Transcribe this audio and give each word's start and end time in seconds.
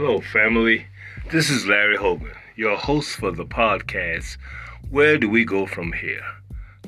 Hello, 0.00 0.20
family. 0.20 0.86
This 1.32 1.50
is 1.50 1.66
Larry 1.66 1.96
Hogan, 1.96 2.30
your 2.54 2.76
host 2.76 3.16
for 3.16 3.32
the 3.32 3.44
podcast. 3.44 4.36
Where 4.90 5.18
do 5.18 5.28
we 5.28 5.44
go 5.44 5.66
from 5.66 5.90
here? 5.90 6.22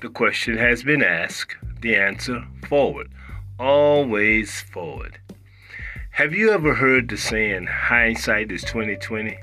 The 0.00 0.10
question 0.10 0.56
has 0.58 0.84
been 0.84 1.02
asked. 1.02 1.56
The 1.80 1.96
answer 1.96 2.44
forward. 2.68 3.10
Always 3.58 4.60
forward. 4.60 5.18
Have 6.10 6.34
you 6.34 6.52
ever 6.52 6.72
heard 6.72 7.08
the 7.08 7.16
saying, 7.16 7.66
hindsight 7.66 8.52
is 8.52 8.62
2020? 8.62 9.36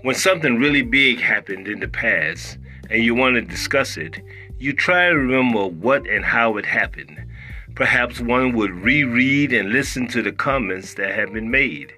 When 0.00 0.14
something 0.14 0.56
really 0.56 0.80
big 0.80 1.20
happened 1.20 1.68
in 1.68 1.80
the 1.80 1.88
past 1.88 2.56
and 2.88 3.02
you 3.02 3.14
want 3.14 3.34
to 3.34 3.42
discuss 3.42 3.98
it, 3.98 4.22
you 4.58 4.72
try 4.72 5.10
to 5.10 5.16
remember 5.18 5.66
what 5.66 6.08
and 6.08 6.24
how 6.24 6.56
it 6.56 6.64
happened. 6.64 7.26
Perhaps 7.74 8.22
one 8.22 8.54
would 8.54 8.70
reread 8.70 9.52
and 9.52 9.68
listen 9.68 10.08
to 10.08 10.22
the 10.22 10.32
comments 10.32 10.94
that 10.94 11.14
have 11.14 11.34
been 11.34 11.50
made. 11.50 11.92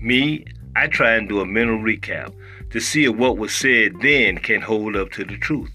Me, 0.00 0.44
I 0.76 0.86
try 0.86 1.16
and 1.16 1.28
do 1.28 1.40
a 1.40 1.46
mental 1.46 1.78
recap 1.78 2.32
to 2.70 2.80
see 2.80 3.04
if 3.04 3.16
what 3.16 3.36
was 3.36 3.52
said 3.52 3.94
then 4.00 4.38
can 4.38 4.60
hold 4.60 4.94
up 4.94 5.10
to 5.12 5.24
the 5.24 5.36
truth. 5.36 5.72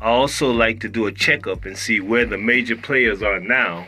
I 0.00 0.10
also 0.10 0.52
like 0.52 0.78
to 0.80 0.88
do 0.88 1.06
a 1.06 1.12
checkup 1.12 1.64
and 1.64 1.76
see 1.76 1.98
where 1.98 2.24
the 2.24 2.38
major 2.38 2.76
players 2.76 3.20
are 3.20 3.40
now. 3.40 3.86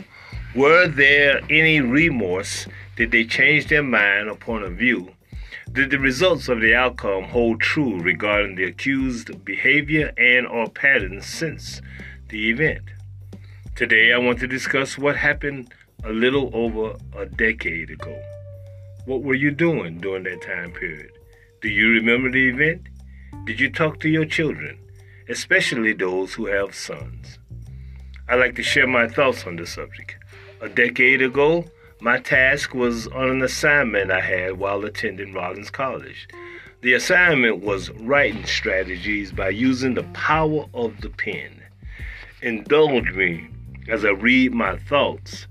Were 0.56 0.88
there 0.88 1.40
any 1.48 1.80
remorse? 1.80 2.66
Did 2.96 3.12
they 3.12 3.24
change 3.24 3.68
their 3.68 3.84
mind 3.84 4.28
or 4.28 4.34
point 4.34 4.64
of 4.64 4.72
view? 4.72 5.12
Did 5.70 5.90
the 5.90 6.00
results 6.00 6.48
of 6.48 6.60
the 6.60 6.74
outcome 6.74 7.24
hold 7.24 7.60
true 7.60 8.00
regarding 8.00 8.56
the 8.56 8.64
accused 8.64 9.44
behavior 9.44 10.12
and 10.18 10.48
or 10.48 10.68
patterns 10.68 11.26
since 11.26 11.80
the 12.28 12.50
event? 12.50 12.82
Today 13.76 14.12
I 14.12 14.18
want 14.18 14.40
to 14.40 14.48
discuss 14.48 14.98
what 14.98 15.14
happened 15.14 15.72
a 16.02 16.10
little 16.10 16.50
over 16.52 16.96
a 17.16 17.26
decade 17.26 17.90
ago. 17.90 18.20
What 19.10 19.24
were 19.24 19.34
you 19.34 19.50
doing 19.50 19.98
during 19.98 20.22
that 20.22 20.40
time 20.40 20.70
period? 20.70 21.10
Do 21.62 21.68
you 21.68 21.88
remember 21.88 22.30
the 22.30 22.48
event? 22.48 22.86
Did 23.44 23.58
you 23.58 23.68
talk 23.68 23.98
to 24.00 24.08
your 24.08 24.24
children, 24.24 24.78
especially 25.28 25.94
those 25.94 26.34
who 26.34 26.46
have 26.46 26.76
sons? 26.76 27.40
I'd 28.28 28.38
like 28.38 28.54
to 28.54 28.62
share 28.62 28.86
my 28.86 29.08
thoughts 29.08 29.48
on 29.48 29.56
the 29.56 29.66
subject. 29.66 30.14
A 30.60 30.68
decade 30.68 31.22
ago, 31.22 31.64
my 32.00 32.20
task 32.20 32.72
was 32.72 33.08
on 33.08 33.30
an 33.30 33.42
assignment 33.42 34.12
I 34.12 34.20
had 34.20 34.60
while 34.60 34.84
attending 34.84 35.32
Rollins 35.32 35.70
College. 35.70 36.28
The 36.82 36.92
assignment 36.92 37.64
was 37.64 37.90
writing 37.90 38.44
strategies 38.44 39.32
by 39.32 39.48
using 39.48 39.94
the 39.94 40.04
power 40.14 40.66
of 40.72 41.00
the 41.00 41.10
pen. 41.10 41.60
Indulge 42.42 43.10
me 43.10 43.48
as 43.88 44.04
I 44.04 44.10
read 44.10 44.54
my 44.54 44.76
thoughts, 44.76 45.48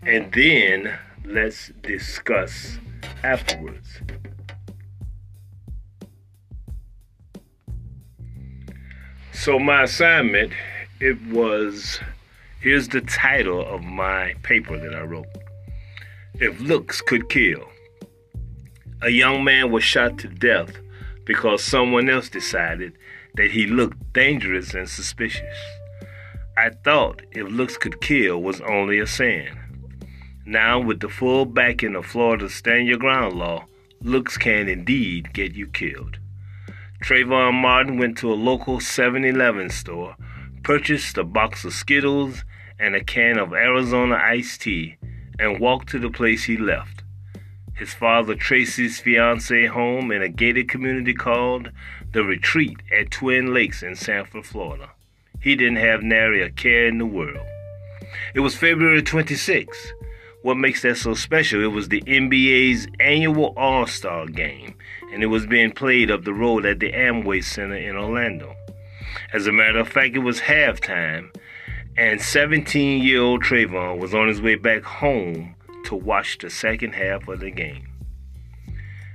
and 0.00 0.32
then 0.32 0.98
let's 1.26 1.72
discuss 1.82 2.78
afterwards. 3.22 4.00
So 9.32 9.58
my 9.58 9.82
assignment, 9.82 10.52
it 11.00 11.20
was, 11.26 11.98
here's 12.60 12.88
the 12.88 13.00
title 13.00 13.64
of 13.66 13.82
my 13.82 14.34
paper 14.42 14.78
that 14.78 14.94
I 14.94 15.02
wrote. 15.02 15.26
If 16.34 16.60
looks 16.60 17.00
could 17.00 17.28
kill. 17.28 17.68
A 19.00 19.10
young 19.10 19.42
man 19.42 19.72
was 19.72 19.82
shot 19.82 20.18
to 20.18 20.28
death 20.28 20.76
because 21.24 21.62
someone 21.62 22.08
else 22.08 22.28
decided 22.28 22.92
that 23.34 23.50
he 23.50 23.66
looked 23.66 24.12
dangerous 24.12 24.74
and 24.74 24.88
suspicious. 24.88 25.56
I 26.56 26.70
thought 26.84 27.22
if 27.32 27.48
looks 27.48 27.76
could 27.76 28.00
kill 28.00 28.42
was 28.42 28.60
only 28.60 29.00
a 29.00 29.06
saying. 29.06 29.58
Now, 30.44 30.80
with 30.80 31.00
the 31.00 31.08
full 31.08 31.44
backing 31.44 31.94
of 31.94 32.04
Florida's 32.04 32.54
Stand 32.54 32.88
Your 32.88 32.98
Ground 32.98 33.36
law, 33.36 33.66
looks 34.00 34.36
can 34.36 34.68
indeed 34.68 35.32
get 35.32 35.54
you 35.54 35.68
killed. 35.68 36.18
Trayvon 37.04 37.54
Martin 37.54 37.96
went 37.96 38.18
to 38.18 38.32
a 38.32 38.34
local 38.34 38.80
7 38.80 39.24
Eleven 39.24 39.70
store, 39.70 40.16
purchased 40.64 41.16
a 41.16 41.24
box 41.24 41.64
of 41.64 41.72
Skittles 41.72 42.44
and 42.78 42.96
a 42.96 43.04
can 43.04 43.38
of 43.38 43.52
Arizona 43.52 44.16
iced 44.16 44.62
tea, 44.62 44.96
and 45.38 45.60
walked 45.60 45.88
to 45.90 46.00
the 46.00 46.10
place 46.10 46.44
he 46.44 46.56
left. 46.56 47.02
His 47.74 47.94
father 47.94 48.34
Tracy's 48.34 49.00
fiancee 49.00 49.66
home 49.66 50.10
in 50.10 50.22
a 50.22 50.28
gated 50.28 50.68
community 50.68 51.14
called 51.14 51.70
The 52.12 52.24
Retreat 52.24 52.78
at 52.96 53.12
Twin 53.12 53.54
Lakes 53.54 53.82
in 53.82 53.94
Sanford, 53.94 54.44
Florida. 54.44 54.90
He 55.40 55.54
didn't 55.54 55.76
have 55.76 56.02
nary 56.02 56.42
a 56.42 56.50
care 56.50 56.86
in 56.86 56.98
the 56.98 57.06
world. 57.06 57.46
It 58.34 58.40
was 58.40 58.56
February 58.56 59.02
26. 59.02 59.92
What 60.42 60.56
makes 60.56 60.82
that 60.82 60.96
so 60.96 61.14
special? 61.14 61.62
It 61.62 61.68
was 61.68 61.88
the 61.88 62.02
NBA's 62.02 62.88
annual 62.98 63.54
All 63.56 63.86
Star 63.86 64.26
game, 64.26 64.74
and 65.12 65.22
it 65.22 65.26
was 65.26 65.46
being 65.46 65.70
played 65.70 66.10
up 66.10 66.24
the 66.24 66.34
road 66.34 66.66
at 66.66 66.80
the 66.80 66.90
Amway 66.90 67.44
Center 67.44 67.76
in 67.76 67.94
Orlando. 67.94 68.56
As 69.32 69.46
a 69.46 69.52
matter 69.52 69.78
of 69.78 69.88
fact, 69.88 70.16
it 70.16 70.20
was 70.20 70.40
halftime, 70.40 71.32
and 71.96 72.20
17 72.20 73.04
year 73.04 73.20
old 73.22 73.44
Trayvon 73.44 74.00
was 74.00 74.14
on 74.14 74.26
his 74.26 74.42
way 74.42 74.56
back 74.56 74.82
home 74.82 75.54
to 75.84 75.94
watch 75.94 76.38
the 76.38 76.50
second 76.50 76.94
half 76.94 77.28
of 77.28 77.38
the 77.38 77.52
game. 77.52 77.86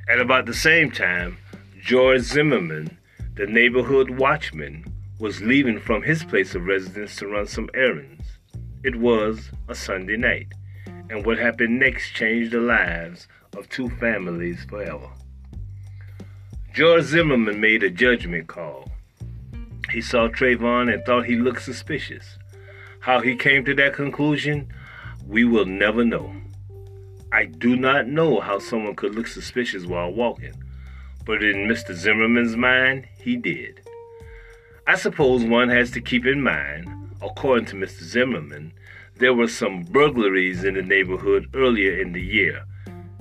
At 0.08 0.22
about 0.22 0.46
the 0.46 0.54
same 0.54 0.92
time, 0.92 1.38
George 1.82 2.22
Zimmerman, 2.22 2.98
the 3.36 3.48
neighborhood 3.48 4.12
watchman, 4.12 4.86
was 5.20 5.42
leaving 5.42 5.82
from 5.82 6.04
his 6.04 6.24
place 6.24 6.56
of 6.56 6.66
residence 6.68 7.18
to 7.18 7.28
run 7.28 7.48
some 7.48 7.70
errands. 7.74 8.24
It 8.86 8.96
was 8.96 9.52
a 9.68 9.76
Sunday 9.76 10.16
night 10.16 10.48
and 11.10 11.26
what 11.26 11.38
happened 11.38 11.80
next 11.80 12.14
changed 12.14 12.52
the 12.52 12.60
lives 12.60 13.28
of 13.56 13.70
two 13.70 13.90
families 13.90 14.66
forever. 14.66 15.10
George 16.74 17.04
Zimmerman 17.04 17.60
made 17.60 17.84
a 17.84 17.90
judgment 17.90 18.48
call. 18.48 18.92
He 19.92 20.02
saw 20.02 20.28
Trayvon 20.28 20.94
and 20.94 21.04
thought 21.06 21.26
he 21.26 21.36
looked 21.36 21.64
suspicious. 21.64 22.38
How 23.00 23.22
he 23.22 23.36
came 23.36 23.64
to 23.66 23.74
that 23.76 23.94
conclusion, 23.94 24.68
we 25.26 25.44
will 25.44 25.66
never 25.66 26.04
know. 26.04 26.34
I 27.32 27.46
do 27.46 27.76
not 27.76 28.08
know 28.08 28.40
how 28.40 28.60
someone 28.60 28.96
could 28.96 29.16
look 29.16 29.28
suspicious 29.28 29.86
while 29.86 30.12
walking, 30.14 30.54
but 31.26 31.44
in 31.44 31.68
Mr. 31.68 31.94
Zimmerman's 31.94 32.56
mind, 32.56 33.08
he 33.20 33.36
did. 33.36 33.82
I 34.86 34.96
suppose 34.96 35.44
one 35.44 35.70
has 35.70 35.92
to 35.92 36.02
keep 36.02 36.26
in 36.26 36.42
mind, 36.42 36.88
according 37.22 37.66
to 37.68 37.76
Mr. 37.76 38.04
Zimmerman, 38.04 38.72
there 39.20 39.34
were 39.34 39.48
some 39.48 39.84
burglaries 39.84 40.64
in 40.64 40.76
the 40.76 40.82
neighborhood 40.82 41.50
earlier 41.54 42.00
in 42.00 42.14
the 42.14 42.22
year, 42.22 42.64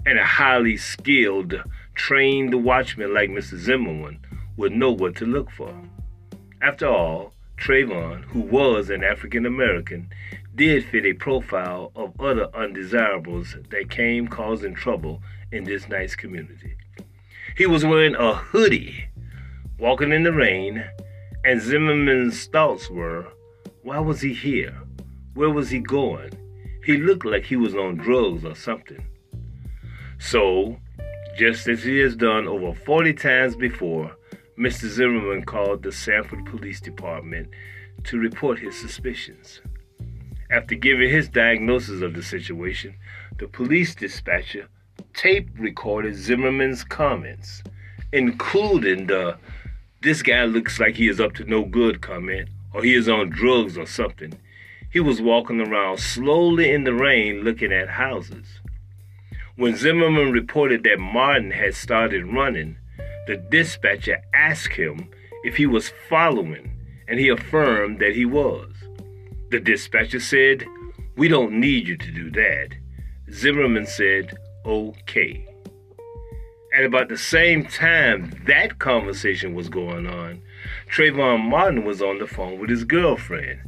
and 0.05 0.19
a 0.19 0.25
highly 0.25 0.77
skilled, 0.77 1.55
trained 1.95 2.65
watchman 2.65 3.15
like 3.15 3.31
Mr. 3.31 3.57
Zimmerman 3.57 4.19
would 4.57 4.73
know 4.73 4.93
what 4.93 5.17
to 5.17 5.27
look 5.27 5.51
for. 5.51 5.75
After 6.63 6.87
all, 6.87 7.33
Trayvon, 7.59 8.25
who 8.25 8.41
was 8.41 8.91
an 8.91 9.03
African 9.03 9.47
American, 9.47 10.11
did 10.55 10.85
fit 10.87 11.05
a 11.05 11.13
profile 11.13 11.93
of 11.95 12.19
other 12.21 12.49
undesirables 12.55 13.57
that 13.71 13.91
came 13.91 14.29
causing 14.29 14.75
trouble 14.75 15.23
in 15.53 15.65
this 15.65 15.89
nice 15.89 16.15
community. 16.15 16.77
He 17.57 17.67
was 17.67 17.85
wearing 17.85 18.15
a 18.15 18.35
hoodie, 18.35 19.09
walking 19.79 20.13
in 20.13 20.23
the 20.23 20.33
rain, 20.33 20.85
and 21.45 21.61
Zimmerman's 21.61 22.47
thoughts 22.47 22.91
were, 22.91 23.27
why 23.83 23.99
was 23.99 24.21
he 24.21 24.35
here? 24.35 24.83
Where 25.37 25.51
was 25.51 25.69
he 25.69 25.81
going? 25.81 26.31
He 26.83 26.97
looked 26.97 27.27
like 27.27 27.45
he 27.45 27.57
was 27.57 27.75
on 27.75 27.97
drugs 27.97 28.43
or 28.43 28.55
something. 28.55 29.05
So, 30.19 30.79
just 31.37 31.69
as 31.69 31.83
he 31.83 31.99
has 31.99 32.17
done 32.17 32.49
over 32.49 32.75
40 32.75 33.13
times 33.13 33.55
before, 33.55 34.17
Mr. 34.59 34.89
Zimmerman 34.89 35.45
called 35.45 35.83
the 35.83 35.93
Sanford 35.93 36.47
Police 36.47 36.81
Department 36.81 37.51
to 38.05 38.19
report 38.19 38.59
his 38.59 38.81
suspicions. 38.81 39.61
After 40.51 40.75
giving 40.75 41.11
his 41.11 41.29
diagnosis 41.29 42.01
of 42.01 42.15
the 42.15 42.23
situation, 42.23 42.95
the 43.39 43.47
police 43.47 43.95
dispatcher 43.95 44.69
tape 45.13 45.51
recorded 45.59 46.15
Zimmerman's 46.15 46.83
comments, 46.83 47.63
including 48.11 49.09
the 49.09 49.37
this 50.01 50.23
guy 50.23 50.45
looks 50.45 50.81
like 50.81 50.95
he 50.95 51.09
is 51.09 51.21
up 51.21 51.35
to 51.35 51.45
no 51.45 51.63
good 51.63 52.01
comment 52.01 52.49
or 52.73 52.83
he 52.83 52.95
is 52.95 53.07
on 53.07 53.29
drugs 53.29 53.77
or 53.77 53.85
something. 53.85 54.33
He 54.91 55.01
was 55.01 55.21
walking 55.21 55.61
around 55.61 55.99
slowly 55.99 56.71
in 56.71 56.85
the 56.85 56.95
rain 56.95 57.43
looking 57.43 57.73
at 57.73 57.89
houses. 57.89 58.61
When 59.57 59.77
Zimmerman 59.77 60.33
reported 60.33 60.83
that 60.85 60.99
Martin 60.99 61.51
had 61.51 61.75
started 61.75 62.33
running, 62.33 62.77
the 63.27 63.37
dispatcher 63.37 64.23
asked 64.35 64.75
him 64.75 65.09
if 65.45 65.57
he 65.57 65.67
was 65.67 65.93
following, 66.09 66.71
and 67.09 67.19
he 67.19 67.29
affirmed 67.29 68.01
that 68.01 68.15
he 68.15 68.25
was. 68.25 68.73
The 69.51 69.61
dispatcher 69.61 70.21
said, 70.21 70.65
We 71.17 71.29
don't 71.29 71.59
need 71.59 71.89
you 71.89 71.97
to 71.97 72.11
do 72.11 72.31
that. 72.33 72.69
Zimmerman 73.33 73.87
said, 73.87 74.37
Okay. 74.65 75.47
At 76.77 76.85
about 76.85 77.09
the 77.09 77.17
same 77.17 77.65
time 77.65 78.33
that 78.47 78.79
conversation 78.79 79.55
was 79.55 79.69
going 79.69 80.07
on, 80.07 80.43
Trayvon 80.91 81.49
Martin 81.49 81.85
was 81.85 82.03
on 82.03 82.19
the 82.19 82.27
phone 82.27 82.59
with 82.59 82.69
his 82.69 82.85
girlfriend. 82.85 83.61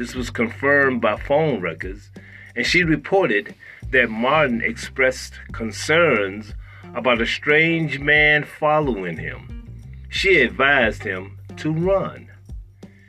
This 0.00 0.14
was 0.14 0.30
confirmed 0.30 1.02
by 1.02 1.16
phone 1.16 1.60
records, 1.60 2.10
and 2.56 2.64
she 2.64 2.84
reported 2.84 3.54
that 3.90 4.08
Martin 4.08 4.62
expressed 4.62 5.34
concerns 5.52 6.54
about 6.94 7.20
a 7.20 7.26
strange 7.26 7.98
man 7.98 8.44
following 8.44 9.18
him. 9.18 9.62
She 10.08 10.40
advised 10.40 11.02
him 11.02 11.36
to 11.58 11.70
run. 11.70 12.30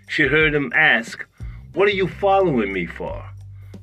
She 0.09 0.23
heard 0.23 0.53
him 0.53 0.73
ask, 0.75 1.25
What 1.71 1.87
are 1.87 1.95
you 1.95 2.09
following 2.09 2.73
me 2.73 2.87
for? 2.87 3.23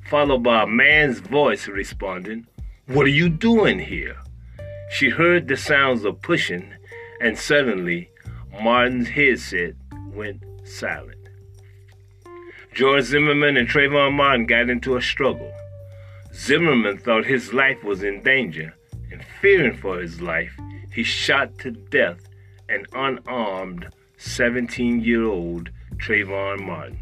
Followed 0.07 0.43
by 0.43 0.61
a 0.61 0.67
man's 0.67 1.17
voice 1.17 1.67
responding, 1.67 2.45
What 2.85 3.07
are 3.07 3.17
you 3.21 3.27
doing 3.27 3.79
here? 3.79 4.17
She 4.91 5.09
heard 5.09 5.47
the 5.47 5.57
sounds 5.57 6.05
of 6.05 6.21
pushing, 6.21 6.75
and 7.19 7.39
suddenly 7.39 8.11
Martin's 8.61 9.07
headset 9.07 9.73
went 10.13 10.43
silent. 10.63 11.18
George 12.73 13.05
Zimmerman 13.05 13.57
and 13.57 13.67
Trayvon 13.67 14.13
Martin 14.13 14.45
got 14.45 14.69
into 14.69 14.95
a 14.95 15.01
struggle. 15.01 15.51
Zimmerman 16.33 16.97
thought 16.97 17.25
his 17.25 17.53
life 17.53 17.83
was 17.83 18.03
in 18.03 18.21
danger, 18.21 18.73
and 19.11 19.23
fearing 19.41 19.75
for 19.75 19.99
his 19.99 20.21
life, 20.21 20.57
he 20.93 21.03
shot 21.03 21.57
to 21.59 21.71
death 21.71 22.19
an 22.69 22.85
unarmed 22.93 23.87
17 24.17 25.01
year 25.01 25.25
old 25.25 25.69
Trayvon 25.97 26.65
Martin. 26.65 26.99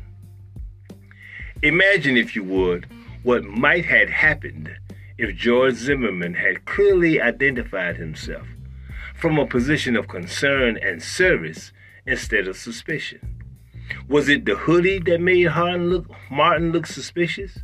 Imagine, 1.61 2.17
if 2.17 2.35
you 2.35 2.43
would, 2.43 2.87
what 3.23 3.43
might 3.43 3.85
have 3.85 4.09
happened 4.09 4.73
if 5.17 5.35
George 5.35 5.75
Zimmerman 5.75 6.35
had 6.35 6.65
clearly 6.65 7.19
identified 7.19 7.97
himself 7.97 8.47
from 9.15 9.39
a 9.39 9.47
position 9.47 9.95
of 9.95 10.07
concern 10.07 10.77
and 10.77 11.01
service 11.01 11.71
instead 12.05 12.47
of 12.47 12.55
suspicion. 12.55 13.36
Was 14.07 14.29
it 14.29 14.45
the 14.45 14.55
hoodie 14.55 14.99
that 14.99 15.21
made 15.21 15.47
Martin 15.47 15.89
look, 15.89 16.05
Martin 16.29 16.71
look 16.71 16.85
suspicious? 16.85 17.57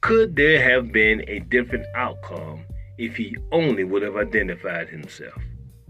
Could 0.00 0.36
there 0.36 0.60
have 0.62 0.92
been 0.92 1.24
a 1.28 1.38
different 1.40 1.86
outcome 1.94 2.64
if 2.98 3.16
he 3.16 3.36
only 3.52 3.84
would 3.84 4.02
have 4.02 4.16
identified 4.16 4.88
himself 4.88 5.40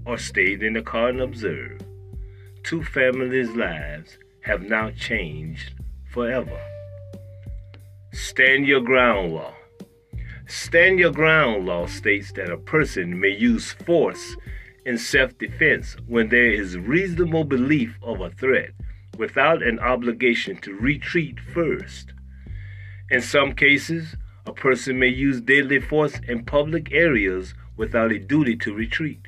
or 0.07 0.19
stayed 0.19 0.63
in 0.63 0.75
the 0.75 0.83
car 0.83 1.09
and 1.09 1.21
observed? 1.21 1.85
Two 2.63 2.83
families' 2.83 3.51
lives 3.51 4.19
have 4.43 4.63
now 4.63 4.91
changed 4.91 5.75
forever. 6.13 6.61
Stand 8.13 8.67
your 8.67 8.81
ground 8.81 9.33
law. 9.33 9.53
Stand 10.47 10.99
your 10.99 11.11
ground 11.11 11.67
law 11.67 11.87
states 11.87 12.33
that 12.33 12.51
a 12.51 12.57
person 12.59 13.19
may 13.19 13.31
use 13.37 13.73
force 13.73 14.37
in 14.87 14.99
self 14.99 15.37
defense 15.39 15.97
when 16.07 16.29
there 16.29 16.53
is 16.53 16.77
reasonable 16.79 17.45
belief 17.45 17.99
of 18.03 18.21
a 18.21 18.31
threat 18.31 18.71
without 19.17 19.63
an 19.63 19.79
obligation 19.79 20.57
to 20.59 20.75
retreat 20.75 21.39
first. 21.41 22.13
In 23.11 23.21
some 23.21 23.55
cases, 23.55 24.17
a 24.47 24.53
person 24.53 24.99
may 24.99 25.09
use 25.09 25.41
deadly 25.41 25.81
force 25.81 26.19
in 26.29 26.45
public 26.45 26.93
areas 26.93 27.55
without 27.77 28.13
a 28.13 28.19
duty 28.19 28.57
to 28.57 28.75
retreat. 28.75 29.21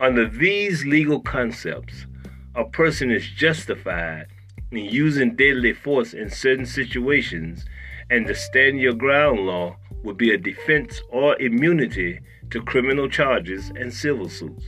Under 0.00 0.28
these 0.28 0.84
legal 0.84 1.20
concepts, 1.20 2.06
a 2.54 2.64
person 2.64 3.10
is 3.10 3.28
justified 3.30 4.26
in 4.70 4.84
using 4.84 5.36
deadly 5.36 5.72
force 5.72 6.12
in 6.12 6.30
certain 6.30 6.66
situations, 6.66 7.64
and 8.10 8.26
the 8.26 8.34
stand 8.34 8.80
your 8.80 8.94
ground 8.94 9.40
law 9.40 9.76
would 10.02 10.16
be 10.16 10.32
a 10.32 10.38
defense 10.38 11.00
or 11.08 11.40
immunity 11.40 12.20
to 12.50 12.62
criminal 12.62 13.08
charges 13.08 13.70
and 13.76 13.92
civil 13.92 14.28
suits. 14.28 14.64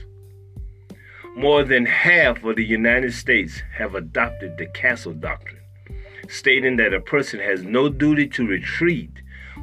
More 1.37 1.65
than 1.65 1.87
half 1.87 2.45
of 2.45 2.57
the 2.57 2.65
United 2.65 3.13
States 3.13 3.63
have 3.77 3.95
adopted 3.95 4.57
the 4.57 4.67
Castle 4.67 5.13
Doctrine 5.13 5.65
stating 6.29 6.77
that 6.77 6.95
a 6.95 7.01
person 7.01 7.41
has 7.41 7.63
no 7.63 7.89
duty 7.89 8.27
to 8.29 8.47
retreat 8.47 9.11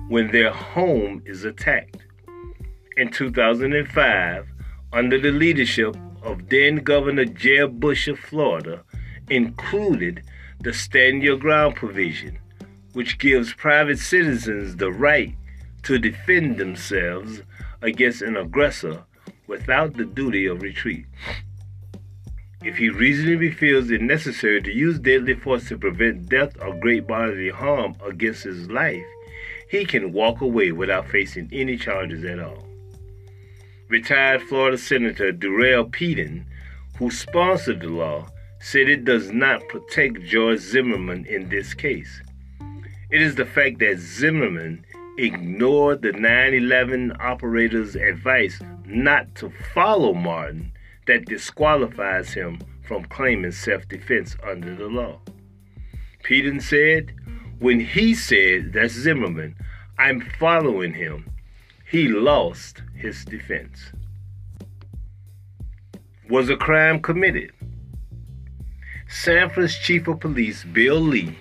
when 0.07 0.31
their 0.31 0.51
home 0.51 1.21
is 1.25 1.43
attacked. 1.43 1.97
In 2.97 3.09
2005, 3.09 4.47
under 4.93 5.19
the 5.19 5.31
leadership 5.31 5.95
of 6.21 6.49
then 6.49 6.77
Governor 6.77 7.25
Jeb 7.25 7.79
Bush 7.79 8.07
of 8.07 8.19
Florida, 8.19 8.83
included 9.29 10.23
the 10.59 10.73
Stand 10.73 11.23
Your 11.23 11.37
Ground 11.37 11.75
provision, 11.75 12.37
which 12.93 13.17
gives 13.17 13.53
private 13.53 13.97
citizens 13.97 14.75
the 14.75 14.91
right 14.91 15.35
to 15.83 15.97
defend 15.97 16.57
themselves 16.57 17.41
against 17.81 18.21
an 18.21 18.37
aggressor 18.37 19.03
without 19.47 19.93
the 19.95 20.05
duty 20.05 20.45
of 20.45 20.61
retreat. 20.61 21.05
If 22.63 22.77
he 22.77 22.89
reasonably 22.89 23.49
feels 23.49 23.89
it 23.89 24.01
necessary 24.01 24.61
to 24.61 24.71
use 24.71 24.99
deadly 24.99 25.33
force 25.33 25.67
to 25.69 25.77
prevent 25.79 26.29
death 26.29 26.55
or 26.61 26.75
great 26.75 27.07
bodily 27.07 27.49
harm 27.49 27.95
against 28.05 28.43
his 28.43 28.69
life, 28.69 29.03
he 29.67 29.83
can 29.83 30.13
walk 30.13 30.41
away 30.41 30.71
without 30.71 31.07
facing 31.07 31.49
any 31.51 31.75
charges 31.75 32.23
at 32.23 32.39
all. 32.39 32.67
Retired 33.89 34.43
Florida 34.43 34.77
Senator 34.77 35.31
Durell 35.31 35.85
Peaden, 35.85 36.45
who 36.97 37.09
sponsored 37.09 37.81
the 37.81 37.89
law, 37.89 38.27
said 38.59 38.87
it 38.87 39.05
does 39.05 39.31
not 39.31 39.67
protect 39.67 40.23
George 40.23 40.59
Zimmerman 40.59 41.25
in 41.25 41.49
this 41.49 41.73
case. 41.73 42.21
It 43.09 43.23
is 43.23 43.33
the 43.35 43.45
fact 43.45 43.79
that 43.79 43.97
Zimmerman 43.97 44.85
ignored 45.17 46.03
the 46.03 46.11
9 46.11 46.53
11 46.53 47.13
operator's 47.19 47.95
advice 47.95 48.61
not 48.85 49.33
to 49.35 49.49
follow 49.73 50.13
Martin 50.13 50.71
that 51.07 51.25
disqualifies 51.25 52.33
him 52.33 52.59
from 52.83 53.05
claiming 53.05 53.51
self 53.51 53.87
defense 53.87 54.35
under 54.43 54.75
the 54.75 54.87
law. 54.87 55.19
Peaden 56.23 56.61
said, 56.61 57.15
when 57.59 57.79
he 57.79 58.13
said, 58.13 58.73
that's 58.73 58.93
Zimmerman, 58.93 59.55
I'm 59.97 60.21
following 60.39 60.93
him, 60.93 61.29
he 61.89 62.07
lost 62.07 62.81
his 62.95 63.23
defense. 63.25 63.91
Was 66.29 66.49
a 66.49 66.55
crime 66.55 67.01
committed? 67.01 67.51
Sanford's 69.07 69.77
chief 69.77 70.07
of 70.07 70.19
police, 70.21 70.63
Bill 70.63 70.99
Lee, 70.99 71.37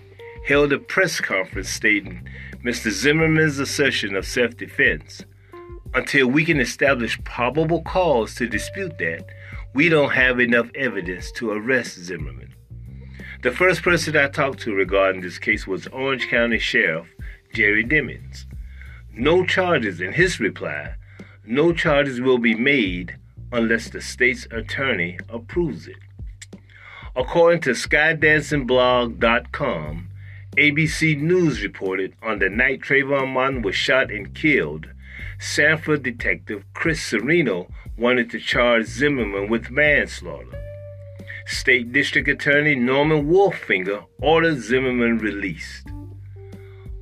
held 0.47 0.73
a 0.73 0.79
press 0.79 1.21
conference 1.21 1.69
stating 1.69 2.27
Mr. 2.65 2.91
Zimmerman's 2.91 3.59
assertion 3.59 4.17
of 4.17 4.27
self 4.27 4.57
defense. 4.57 5.25
Until 5.95 6.27
we 6.29 6.45
can 6.45 6.61
establish 6.61 7.23
probable 7.25 7.83
cause 7.83 8.35
to 8.37 8.47
dispute 8.47 8.99
that, 8.99 9.25
we 9.75 9.89
don't 9.89 10.13
have 10.13 10.39
enough 10.41 10.71
evidence 10.75 11.31
to 11.33 11.51
arrest 11.51 11.99
Zimmerman. 11.99 12.55
The 13.43 13.53
first 13.53 13.83
person 13.83 14.17
I 14.17 14.29
talked 14.29 14.61
to 14.61 14.75
regarding 14.75 15.21
this 15.23 15.39
case 15.39 15.67
was 15.67 15.87
Orange 15.89 16.29
County 16.29 16.59
Sheriff 16.59 17.09
Jerry 17.55 17.85
Demings. 17.85 18.45
No 19.13 19.45
charges 19.45 20.01
in 20.01 20.13
his 20.13 20.39
reply. 20.41 20.95
No 21.45 21.73
charges 21.73 22.21
will 22.21 22.39
be 22.39 22.55
made 22.55 23.17
unless 23.53 23.89
the 23.89 24.01
state's 24.01 24.47
attorney 24.51 25.19
approves 25.29 25.89
it. 25.89 25.97
According 27.17 27.63
to 27.63 27.71
SkyDancingBlog.com, 27.71 30.09
ABC 30.57 31.21
News 31.21 31.63
reported 31.63 32.15
on 32.23 32.39
the 32.39 32.49
night 32.49 32.81
Trayvon 32.81 33.33
Martin 33.33 33.63
was 33.63 33.75
shot 33.75 34.11
and 34.11 34.33
killed, 34.35 34.87
Sanford 35.39 36.03
detective 36.03 36.65
Chris 36.75 37.01
Serino 37.01 37.71
wanted 37.97 38.31
to 38.31 38.41
charge 38.41 38.87
Zimmerman 38.87 39.49
with 39.49 39.71
manslaughter. 39.71 40.59
State 41.47 41.93
District 41.93 42.29
Attorney 42.29 42.75
Norman 42.75 43.29
Wolfinger 43.29 44.05
ordered 44.21 44.61
Zimmerman 44.61 45.19
released. 45.19 45.89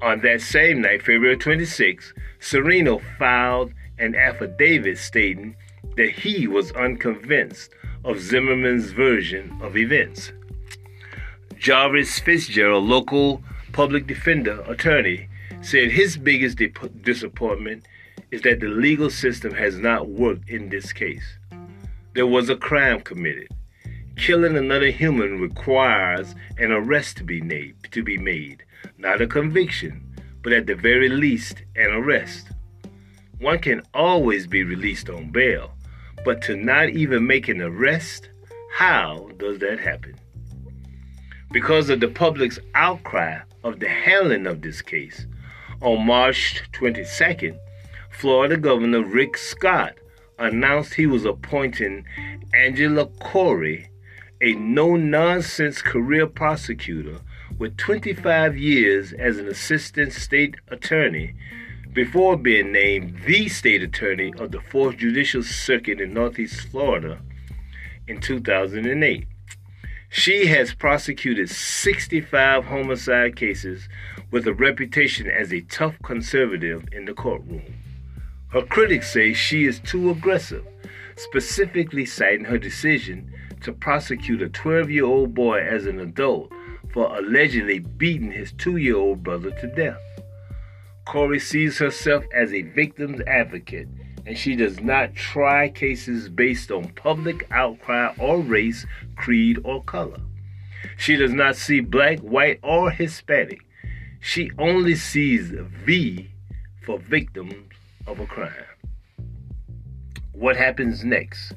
On 0.00 0.20
that 0.20 0.40
same 0.40 0.80
night, 0.80 1.02
February 1.02 1.36
26, 1.36 2.14
Serino 2.40 3.02
filed 3.18 3.72
an 3.98 4.14
affidavit 4.14 4.96
stating 4.96 5.56
that 5.96 6.10
he 6.10 6.46
was 6.46 6.72
unconvinced 6.72 7.70
of 8.04 8.20
Zimmerman's 8.20 8.92
version 8.92 9.58
of 9.60 9.76
events. 9.76 10.32
Jarvis 11.58 12.20
Fitzgerald, 12.20 12.84
local 12.84 13.42
public 13.72 14.06
defender 14.06 14.62
attorney, 14.68 15.28
said 15.60 15.90
his 15.90 16.16
biggest 16.16 16.58
disappointment 17.02 17.84
is 18.30 18.42
that 18.42 18.60
the 18.60 18.68
legal 18.68 19.10
system 19.10 19.52
has 19.54 19.78
not 19.78 20.08
worked 20.08 20.48
in 20.48 20.68
this 20.68 20.92
case. 20.92 21.38
There 22.14 22.26
was 22.26 22.48
a 22.48 22.56
crime 22.56 23.00
committed. 23.00 23.48
Killing 24.16 24.56
another 24.56 24.90
human 24.90 25.40
requires 25.40 26.34
an 26.58 26.72
arrest 26.72 27.16
to 27.18 27.24
be 27.24 27.40
made, 27.40 27.76
to 27.92 28.02
be 28.02 28.18
made, 28.18 28.64
not 28.98 29.22
a 29.22 29.26
conviction, 29.26 30.04
but 30.42 30.52
at 30.52 30.66
the 30.66 30.74
very 30.74 31.08
least 31.08 31.62
an 31.76 31.90
arrest. 31.92 32.48
One 33.38 33.60
can 33.60 33.82
always 33.94 34.46
be 34.46 34.64
released 34.64 35.08
on 35.08 35.30
bail, 35.30 35.70
but 36.24 36.42
to 36.42 36.56
not 36.56 36.90
even 36.90 37.26
make 37.26 37.48
an 37.48 37.62
arrest, 37.62 38.28
how 38.72 39.30
does 39.38 39.58
that 39.60 39.78
happen? 39.78 40.16
Because 41.52 41.88
of 41.88 42.00
the 42.00 42.08
public's 42.08 42.58
outcry 42.74 43.38
of 43.62 43.78
the 43.78 43.88
handling 43.88 44.46
of 44.46 44.60
this 44.60 44.82
case, 44.82 45.26
on 45.80 46.04
March 46.04 46.62
22nd, 46.72 47.56
Florida 48.10 48.56
Governor 48.56 49.04
Rick 49.04 49.36
Scott 49.36 49.96
announced 50.38 50.94
he 50.94 51.06
was 51.06 51.24
appointing 51.24 52.04
Angela 52.52 53.06
Corey, 53.06 53.90
a 54.40 54.54
no 54.54 54.96
nonsense 54.96 55.82
career 55.82 56.26
prosecutor 56.26 57.20
with 57.58 57.76
25 57.76 58.56
years 58.56 59.12
as 59.12 59.38
an 59.38 59.48
assistant 59.48 60.12
state 60.12 60.56
attorney, 60.68 61.34
before 61.92 62.36
being 62.36 62.72
named 62.72 63.20
the 63.26 63.48
state 63.48 63.82
attorney 63.82 64.32
of 64.38 64.52
the 64.52 64.58
4th 64.58 64.98
Judicial 64.98 65.42
Circuit 65.42 66.00
in 66.00 66.12
Northeast 66.12 66.68
Florida 66.68 67.20
in 68.06 68.20
2008. 68.20 69.26
She 70.08 70.46
has 70.46 70.74
prosecuted 70.74 71.50
65 71.50 72.64
homicide 72.64 73.36
cases 73.36 73.88
with 74.30 74.46
a 74.46 74.54
reputation 74.54 75.28
as 75.28 75.52
a 75.52 75.60
tough 75.62 75.96
conservative 76.02 76.88
in 76.92 77.04
the 77.04 77.14
courtroom. 77.14 77.62
Her 78.50 78.62
critics 78.62 79.12
say 79.12 79.34
she 79.34 79.66
is 79.66 79.78
too 79.78 80.10
aggressive, 80.10 80.64
specifically 81.16 82.06
citing 82.06 82.46
her 82.46 82.56
decision 82.56 83.30
to 83.60 83.74
prosecute 83.74 84.40
a 84.40 84.48
12 84.48 84.90
year 84.90 85.04
old 85.04 85.34
boy 85.34 85.60
as 85.60 85.84
an 85.84 86.00
adult 86.00 86.50
for 86.90 87.14
allegedly 87.18 87.80
beating 87.80 88.32
his 88.32 88.52
two 88.52 88.78
year 88.78 88.96
old 88.96 89.22
brother 89.22 89.50
to 89.50 89.66
death. 89.66 90.00
Corey 91.04 91.38
sees 91.38 91.78
herself 91.78 92.24
as 92.34 92.54
a 92.54 92.62
victim's 92.62 93.20
advocate, 93.26 93.88
and 94.24 94.38
she 94.38 94.56
does 94.56 94.80
not 94.80 95.14
try 95.14 95.68
cases 95.68 96.30
based 96.30 96.70
on 96.70 96.88
public 96.92 97.46
outcry 97.50 98.14
or 98.18 98.40
race, 98.40 98.86
creed, 99.16 99.58
or 99.62 99.82
color. 99.84 100.20
She 100.96 101.16
does 101.16 101.32
not 101.32 101.56
see 101.56 101.80
black, 101.80 102.20
white, 102.20 102.60
or 102.62 102.90
Hispanic. 102.90 103.60
She 104.20 104.50
only 104.58 104.94
sees 104.94 105.50
V 105.50 106.30
for 106.82 106.98
victims 106.98 107.54
of 108.08 108.20
a 108.20 108.26
crime. 108.26 108.52
What 110.32 110.56
happens 110.56 111.04
next? 111.04 111.52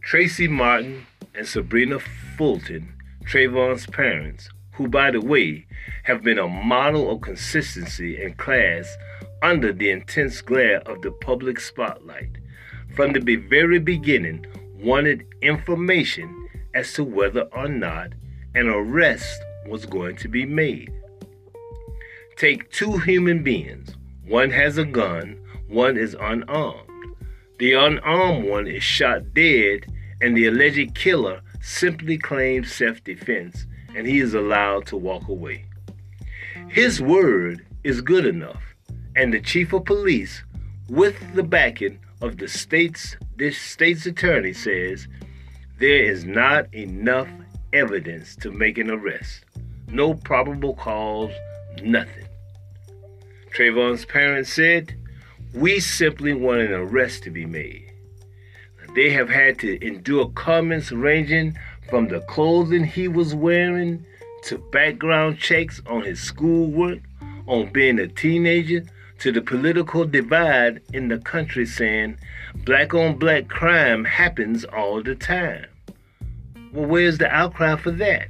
Tracy 0.00 0.48
Martin 0.48 1.06
and 1.34 1.46
Sabrina 1.46 1.98
Fulton, 2.36 2.94
Trayvon's 3.24 3.86
parents, 3.86 4.48
who, 4.72 4.88
by 4.88 5.10
the 5.10 5.20
way, 5.20 5.66
have 6.04 6.22
been 6.22 6.38
a 6.38 6.48
model 6.48 7.10
of 7.10 7.20
consistency 7.20 8.22
and 8.22 8.36
class 8.38 8.96
under 9.42 9.72
the 9.72 9.90
intense 9.90 10.40
glare 10.40 10.80
of 10.88 11.02
the 11.02 11.10
public 11.10 11.60
spotlight, 11.60 12.38
from 12.94 13.12
the 13.12 13.36
very 13.36 13.78
beginning 13.78 14.46
wanted 14.74 15.26
information 15.42 16.48
as 16.74 16.92
to 16.94 17.04
whether 17.04 17.42
or 17.52 17.68
not 17.68 18.12
an 18.54 18.68
arrest 18.68 19.40
was 19.68 19.86
going 19.86 20.16
to 20.16 20.28
be 20.28 20.46
made. 20.46 20.92
Take 22.36 22.70
two 22.70 22.98
human 22.98 23.42
beings. 23.42 23.94
One 24.32 24.48
has 24.48 24.78
a 24.78 24.86
gun, 24.86 25.38
one 25.68 25.98
is 25.98 26.16
unarmed. 26.18 26.88
The 27.58 27.74
unarmed 27.74 28.48
one 28.48 28.66
is 28.66 28.82
shot 28.82 29.34
dead, 29.34 29.84
and 30.22 30.34
the 30.34 30.46
alleged 30.46 30.94
killer 30.94 31.42
simply 31.60 32.16
claims 32.16 32.72
self 32.72 33.04
defense 33.04 33.66
and 33.94 34.06
he 34.06 34.20
is 34.20 34.32
allowed 34.32 34.86
to 34.86 34.96
walk 34.96 35.28
away. 35.28 35.66
His 36.68 36.98
word 36.98 37.66
is 37.84 38.00
good 38.00 38.24
enough, 38.24 38.62
and 39.14 39.34
the 39.34 39.40
chief 39.42 39.74
of 39.74 39.84
police, 39.84 40.42
with 40.88 41.34
the 41.34 41.42
backing 41.42 41.98
of 42.22 42.38
the 42.38 42.48
state's 42.48 43.18
this 43.36 43.58
state's 43.58 44.06
attorney, 44.06 44.54
says 44.54 45.08
there 45.78 46.04
is 46.04 46.24
not 46.24 46.72
enough 46.72 47.28
evidence 47.74 48.34
to 48.36 48.50
make 48.50 48.78
an 48.78 48.90
arrest. 48.90 49.44
No 49.88 50.14
probable 50.14 50.72
cause, 50.72 51.34
nothing. 51.82 52.28
Trayvon's 53.54 54.06
parents 54.06 54.52
said, 54.52 54.94
We 55.52 55.78
simply 55.80 56.32
want 56.32 56.62
an 56.62 56.72
arrest 56.72 57.22
to 57.24 57.30
be 57.30 57.44
made. 57.44 57.92
They 58.94 59.10
have 59.10 59.28
had 59.28 59.58
to 59.60 59.84
endure 59.84 60.28
comments 60.30 60.90
ranging 60.90 61.58
from 61.88 62.08
the 62.08 62.20
clothing 62.20 62.84
he 62.84 63.08
was 63.08 63.34
wearing 63.34 64.04
to 64.44 64.58
background 64.72 65.38
checks 65.38 65.80
on 65.86 66.02
his 66.02 66.20
schoolwork, 66.20 67.00
on 67.46 67.72
being 67.72 67.98
a 67.98 68.08
teenager, 68.08 68.84
to 69.18 69.30
the 69.30 69.40
political 69.40 70.04
divide 70.04 70.80
in 70.92 71.08
the 71.08 71.18
country 71.18 71.64
saying 71.64 72.18
black 72.64 72.92
on 72.92 73.16
black 73.16 73.48
crime 73.48 74.04
happens 74.04 74.64
all 74.64 75.02
the 75.02 75.14
time. 75.14 75.66
Well, 76.72 76.86
where's 76.86 77.18
the 77.18 77.28
outcry 77.28 77.76
for 77.76 77.92
that? 77.92 78.28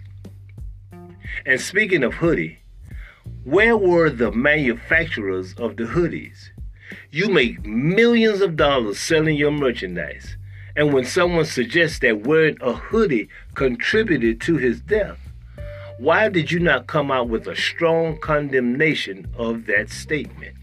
And 1.46 1.60
speaking 1.60 2.04
of 2.04 2.14
hoodie, 2.14 2.58
where 3.44 3.76
were 3.76 4.08
the 4.08 4.30
manufacturers 4.30 5.54
of 5.54 5.76
the 5.76 5.84
hoodies? 5.84 6.50
You 7.10 7.28
make 7.28 7.64
millions 7.66 8.40
of 8.40 8.56
dollars 8.56 9.00
selling 9.00 9.36
your 9.36 9.50
merchandise. 9.50 10.36
And 10.76 10.92
when 10.92 11.04
someone 11.04 11.44
suggests 11.44 11.98
that 12.00 12.24
wearing 12.26 12.56
a 12.60 12.72
hoodie 12.72 13.28
contributed 13.54 14.40
to 14.42 14.56
his 14.56 14.80
death, 14.80 15.18
why 15.98 16.28
did 16.28 16.52
you 16.52 16.60
not 16.60 16.86
come 16.86 17.10
out 17.10 17.28
with 17.28 17.46
a 17.46 17.56
strong 17.56 18.18
condemnation 18.18 19.26
of 19.36 19.66
that 19.66 19.90
statement? 19.90 20.56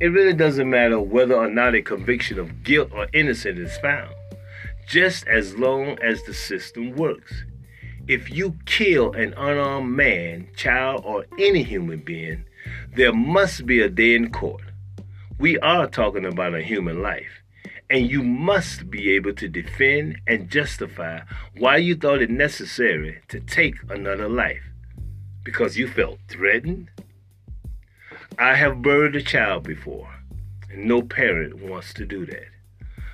It 0.00 0.08
really 0.08 0.34
doesn't 0.34 0.68
matter 0.68 1.00
whether 1.00 1.36
or 1.36 1.48
not 1.48 1.76
a 1.76 1.82
conviction 1.82 2.40
of 2.40 2.64
guilt 2.64 2.90
or 2.92 3.06
innocence 3.12 3.58
is 3.58 3.78
found, 3.78 4.12
just 4.88 5.26
as 5.28 5.56
long 5.56 5.96
as 6.02 6.22
the 6.24 6.34
system 6.34 6.96
works. 6.96 7.44
If 8.08 8.30
you 8.30 8.56
kill 8.66 9.12
an 9.12 9.32
unarmed 9.34 9.94
man, 9.94 10.48
child, 10.56 11.02
or 11.04 11.24
any 11.38 11.62
human 11.62 12.00
being, 12.00 12.44
there 12.96 13.12
must 13.12 13.64
be 13.64 13.80
a 13.80 13.88
day 13.88 14.16
in 14.16 14.32
court. 14.32 14.64
We 15.38 15.56
are 15.60 15.86
talking 15.86 16.24
about 16.24 16.54
a 16.54 16.62
human 16.62 17.00
life. 17.00 17.42
And 17.88 18.10
you 18.10 18.22
must 18.24 18.90
be 18.90 19.10
able 19.12 19.34
to 19.34 19.48
defend 19.48 20.18
and 20.26 20.50
justify 20.50 21.20
why 21.56 21.76
you 21.76 21.94
thought 21.94 22.22
it 22.22 22.30
necessary 22.30 23.20
to 23.28 23.38
take 23.38 23.76
another 23.88 24.28
life. 24.28 24.62
Because 25.44 25.76
you 25.76 25.86
felt 25.86 26.18
threatened? 26.26 26.88
I 28.36 28.54
have 28.56 28.82
buried 28.82 29.14
a 29.14 29.22
child 29.22 29.62
before, 29.62 30.08
and 30.70 30.86
no 30.86 31.02
parent 31.02 31.62
wants 31.62 31.94
to 31.94 32.04
do 32.04 32.26
that. 32.26 32.48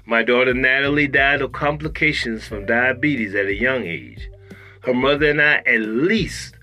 My 0.07 0.23
daughter 0.23 0.55
Natalie 0.55 1.09
died 1.09 1.43
of 1.43 1.53
complications 1.53 2.49
from 2.49 2.65
diabetes 2.65 3.35
at 3.35 3.47
a 3.47 3.55
young 3.55 3.85
age. 3.85 4.31
Her 4.85 4.95
mother 4.95 5.31
and 5.31 5.43
I, 5.43 5.57
at 5.67 5.81
least, 5.81 6.57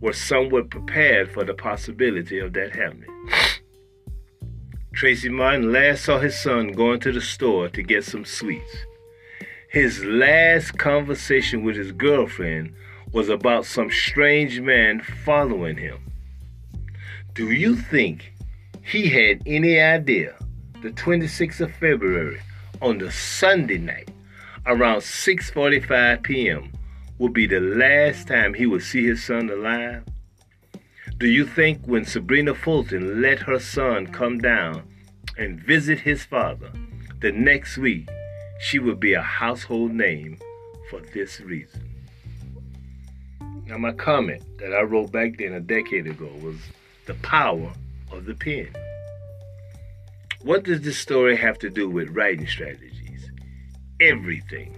were 0.00 0.12
somewhat 0.12 0.70
prepared 0.70 1.30
for 1.30 1.44
the 1.44 1.54
possibility 1.54 2.38
of 2.38 2.52
that 2.54 2.74
happening. 2.74 3.10
Tracy 4.94 5.28
Martin 5.28 5.72
last 5.72 6.04
saw 6.04 6.18
his 6.18 6.38
son 6.38 6.72
going 6.72 7.00
to 7.00 7.12
the 7.12 7.20
store 7.20 7.68
to 7.68 7.82
get 7.82 8.04
some 8.04 8.24
sweets. 8.24 8.76
His 9.70 10.02
last 10.04 10.78
conversation 10.78 11.62
with 11.62 11.76
his 11.76 11.92
girlfriend 11.92 12.74
was 13.12 13.28
about 13.28 13.66
some 13.66 13.90
strange 13.90 14.60
man 14.60 15.00
following 15.24 15.76
him. 15.76 15.98
Do 17.34 17.52
you 17.52 17.76
think 17.76 18.32
he 18.82 19.08
had 19.08 19.42
any 19.46 19.80
idea 19.80 20.34
the 20.82 20.90
26th 20.90 21.60
of 21.60 21.74
February 21.74 22.40
on 22.80 22.98
the 22.98 23.10
Sunday 23.10 23.78
night 23.78 24.10
around 24.66 25.00
6:45 25.00 26.22
p.m. 26.22 26.72
would 27.18 27.32
be 27.32 27.46
the 27.46 27.60
last 27.60 28.28
time 28.28 28.54
he 28.54 28.66
would 28.66 28.82
see 28.82 29.06
his 29.06 29.22
son 29.24 29.50
alive? 29.50 30.04
Do 31.18 31.28
you 31.28 31.44
think 31.44 31.84
when 31.84 32.04
Sabrina 32.04 32.54
Fulton 32.54 33.20
let 33.20 33.40
her 33.40 33.58
son 33.58 34.06
come 34.06 34.38
down 34.38 34.84
and 35.36 35.60
visit 35.60 35.98
his 35.98 36.24
father 36.24 36.70
the 37.20 37.32
next 37.32 37.76
week, 37.76 38.08
she 38.60 38.78
would 38.78 39.00
be 39.00 39.14
a 39.14 39.22
household 39.22 39.92
name 39.92 40.38
for 40.90 41.00
this 41.12 41.40
reason? 41.40 41.88
Now, 43.66 43.78
my 43.78 43.92
comment 43.92 44.42
that 44.58 44.72
I 44.72 44.82
wrote 44.82 45.12
back 45.12 45.36
then 45.38 45.52
a 45.52 45.60
decade 45.60 46.06
ago 46.06 46.30
was 46.40 46.56
the 47.06 47.14
power 47.14 47.72
of 48.12 48.24
the 48.24 48.34
pen. 48.34 48.68
What 50.42 50.62
does 50.62 50.80
this 50.82 50.98
story 50.98 51.36
have 51.36 51.58
to 51.58 51.68
do 51.68 51.90
with 51.90 52.10
writing 52.10 52.46
strategies? 52.46 53.30
Everything. 54.00 54.74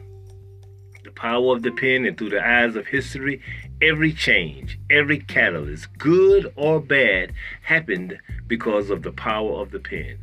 The 1.10 1.20
power 1.20 1.56
of 1.56 1.62
the 1.62 1.72
pen, 1.72 2.04
and 2.06 2.16
through 2.16 2.30
the 2.30 2.46
eyes 2.46 2.76
of 2.76 2.86
history, 2.86 3.42
Every 3.82 4.12
change, 4.12 4.78
every 4.90 5.18
catalyst, 5.18 5.96
good 5.96 6.52
or 6.54 6.80
bad, 6.80 7.32
happened 7.62 8.18
because 8.46 8.90
of 8.90 9.02
the 9.02 9.10
power 9.10 9.52
of 9.62 9.70
the 9.70 9.78
pen. 9.78 10.18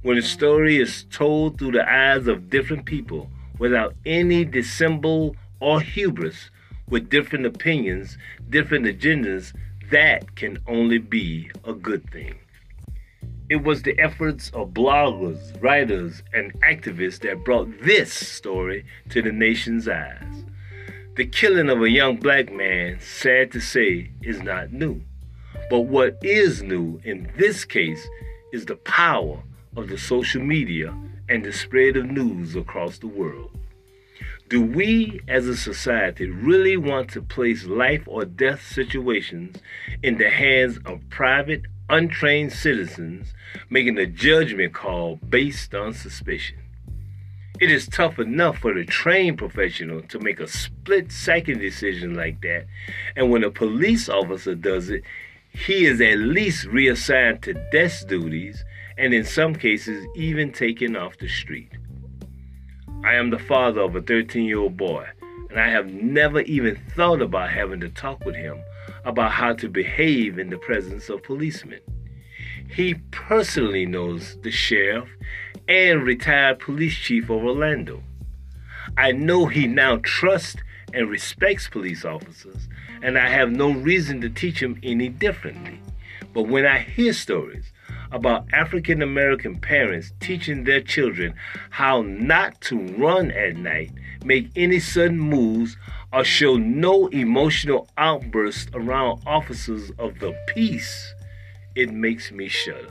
When 0.00 0.16
a 0.16 0.22
story 0.22 0.78
is 0.78 1.04
told 1.10 1.58
through 1.58 1.72
the 1.72 1.86
eyes 1.86 2.26
of 2.26 2.48
different 2.48 2.86
people 2.86 3.30
without 3.58 3.94
any 4.06 4.46
dissemble 4.46 5.36
or 5.60 5.82
hubris, 5.82 6.50
with 6.88 7.10
different 7.10 7.44
opinions, 7.44 8.16
different 8.48 8.86
agendas, 8.86 9.52
that 9.90 10.34
can 10.34 10.58
only 10.66 10.96
be 10.96 11.50
a 11.64 11.74
good 11.74 12.10
thing. 12.10 12.36
It 13.48 13.62
was 13.62 13.82
the 13.82 13.98
efforts 13.98 14.50
of 14.50 14.70
bloggers, 14.70 15.60
writers, 15.62 16.22
and 16.32 16.52
activists 16.60 17.20
that 17.20 17.44
brought 17.44 17.82
this 17.82 18.12
story 18.12 18.84
to 19.10 19.20
the 19.20 19.32
nation's 19.32 19.88
eyes. 19.88 20.44
The 21.16 21.26
killing 21.26 21.68
of 21.68 21.82
a 21.82 21.90
young 21.90 22.16
black 22.16 22.50
man, 22.52 22.98
sad 23.00 23.52
to 23.52 23.60
say, 23.60 24.10
is 24.22 24.42
not 24.42 24.72
new. 24.72 25.02
But 25.68 25.80
what 25.82 26.18
is 26.22 26.62
new 26.62 27.00
in 27.04 27.30
this 27.36 27.64
case 27.64 28.06
is 28.52 28.64
the 28.64 28.76
power 28.76 29.42
of 29.76 29.88
the 29.88 29.98
social 29.98 30.42
media 30.42 30.94
and 31.28 31.44
the 31.44 31.52
spread 31.52 31.96
of 31.96 32.06
news 32.06 32.56
across 32.56 32.98
the 32.98 33.08
world. 33.08 33.50
Do 34.48 34.60
we 34.60 35.22
as 35.28 35.46
a 35.48 35.56
society 35.56 36.26
really 36.26 36.76
want 36.76 37.10
to 37.12 37.22
place 37.22 37.64
life 37.64 38.02
or 38.06 38.24
death 38.26 38.66
situations 38.66 39.56
in 40.02 40.18
the 40.18 40.28
hands 40.28 40.78
of 40.84 41.00
private, 41.08 41.62
untrained 41.92 42.50
citizens 42.50 43.34
making 43.68 43.98
a 43.98 44.06
judgment 44.06 44.72
call 44.72 45.16
based 45.16 45.74
on 45.74 45.92
suspicion. 45.92 46.58
It 47.60 47.70
is 47.70 47.86
tough 47.86 48.18
enough 48.18 48.58
for 48.58 48.72
the 48.72 48.84
trained 48.84 49.36
professional 49.36 50.00
to 50.02 50.18
make 50.18 50.40
a 50.40 50.48
split 50.48 51.12
second 51.12 51.58
decision 51.58 52.14
like 52.14 52.40
that, 52.40 52.66
and 53.14 53.30
when 53.30 53.44
a 53.44 53.50
police 53.50 54.08
officer 54.08 54.54
does 54.54 54.88
it, 54.88 55.02
he 55.50 55.84
is 55.84 56.00
at 56.00 56.16
least 56.16 56.64
reassigned 56.64 57.42
to 57.42 57.52
desk 57.70 58.08
duties 58.08 58.64
and 58.96 59.12
in 59.12 59.24
some 59.24 59.54
cases 59.54 60.06
even 60.16 60.50
taken 60.50 60.96
off 60.96 61.18
the 61.18 61.28
street. 61.28 61.72
I 63.04 63.14
am 63.14 63.28
the 63.28 63.38
father 63.38 63.82
of 63.82 63.94
a 63.94 64.00
13 64.00 64.46
year 64.46 64.58
old 64.58 64.78
boy, 64.78 65.06
and 65.50 65.60
I 65.60 65.68
have 65.68 65.92
never 65.92 66.40
even 66.40 66.80
thought 66.96 67.20
about 67.20 67.50
having 67.50 67.80
to 67.80 67.90
talk 67.90 68.24
with 68.24 68.34
him 68.34 68.62
about 69.04 69.32
how 69.32 69.52
to 69.54 69.68
behave 69.68 70.38
in 70.38 70.50
the 70.50 70.58
presence 70.58 71.08
of 71.08 71.22
policemen. 71.22 71.80
He 72.68 72.94
personally 73.10 73.86
knows 73.86 74.38
the 74.42 74.50
sheriff 74.50 75.08
and 75.68 76.02
retired 76.02 76.58
police 76.58 76.96
chief 76.96 77.24
of 77.24 77.42
Orlando. 77.44 78.02
I 78.96 79.12
know 79.12 79.46
he 79.46 79.66
now 79.66 80.00
trusts 80.02 80.62
and 80.92 81.08
respects 81.08 81.68
police 81.68 82.04
officers, 82.04 82.68
and 83.02 83.18
I 83.18 83.28
have 83.28 83.50
no 83.50 83.72
reason 83.72 84.20
to 84.20 84.28
teach 84.28 84.62
him 84.62 84.78
any 84.82 85.08
differently. 85.08 85.80
But 86.32 86.44
when 86.44 86.66
I 86.66 86.78
hear 86.78 87.12
stories 87.12 87.72
about 88.10 88.46
African 88.52 89.02
American 89.02 89.58
parents 89.58 90.12
teaching 90.20 90.64
their 90.64 90.80
children 90.80 91.34
how 91.70 92.02
not 92.02 92.60
to 92.62 92.78
run 92.96 93.30
at 93.30 93.56
night, 93.56 93.90
make 94.24 94.50
any 94.54 94.78
sudden 94.78 95.18
moves, 95.18 95.76
or 96.12 96.24
show 96.24 96.56
no 96.56 97.06
emotional 97.08 97.88
outbursts 97.96 98.70
around 98.74 99.22
officers 99.26 99.90
of 99.98 100.18
the 100.18 100.36
peace, 100.48 101.14
it 101.74 101.90
makes 101.90 102.30
me 102.30 102.48
shudder. 102.48 102.90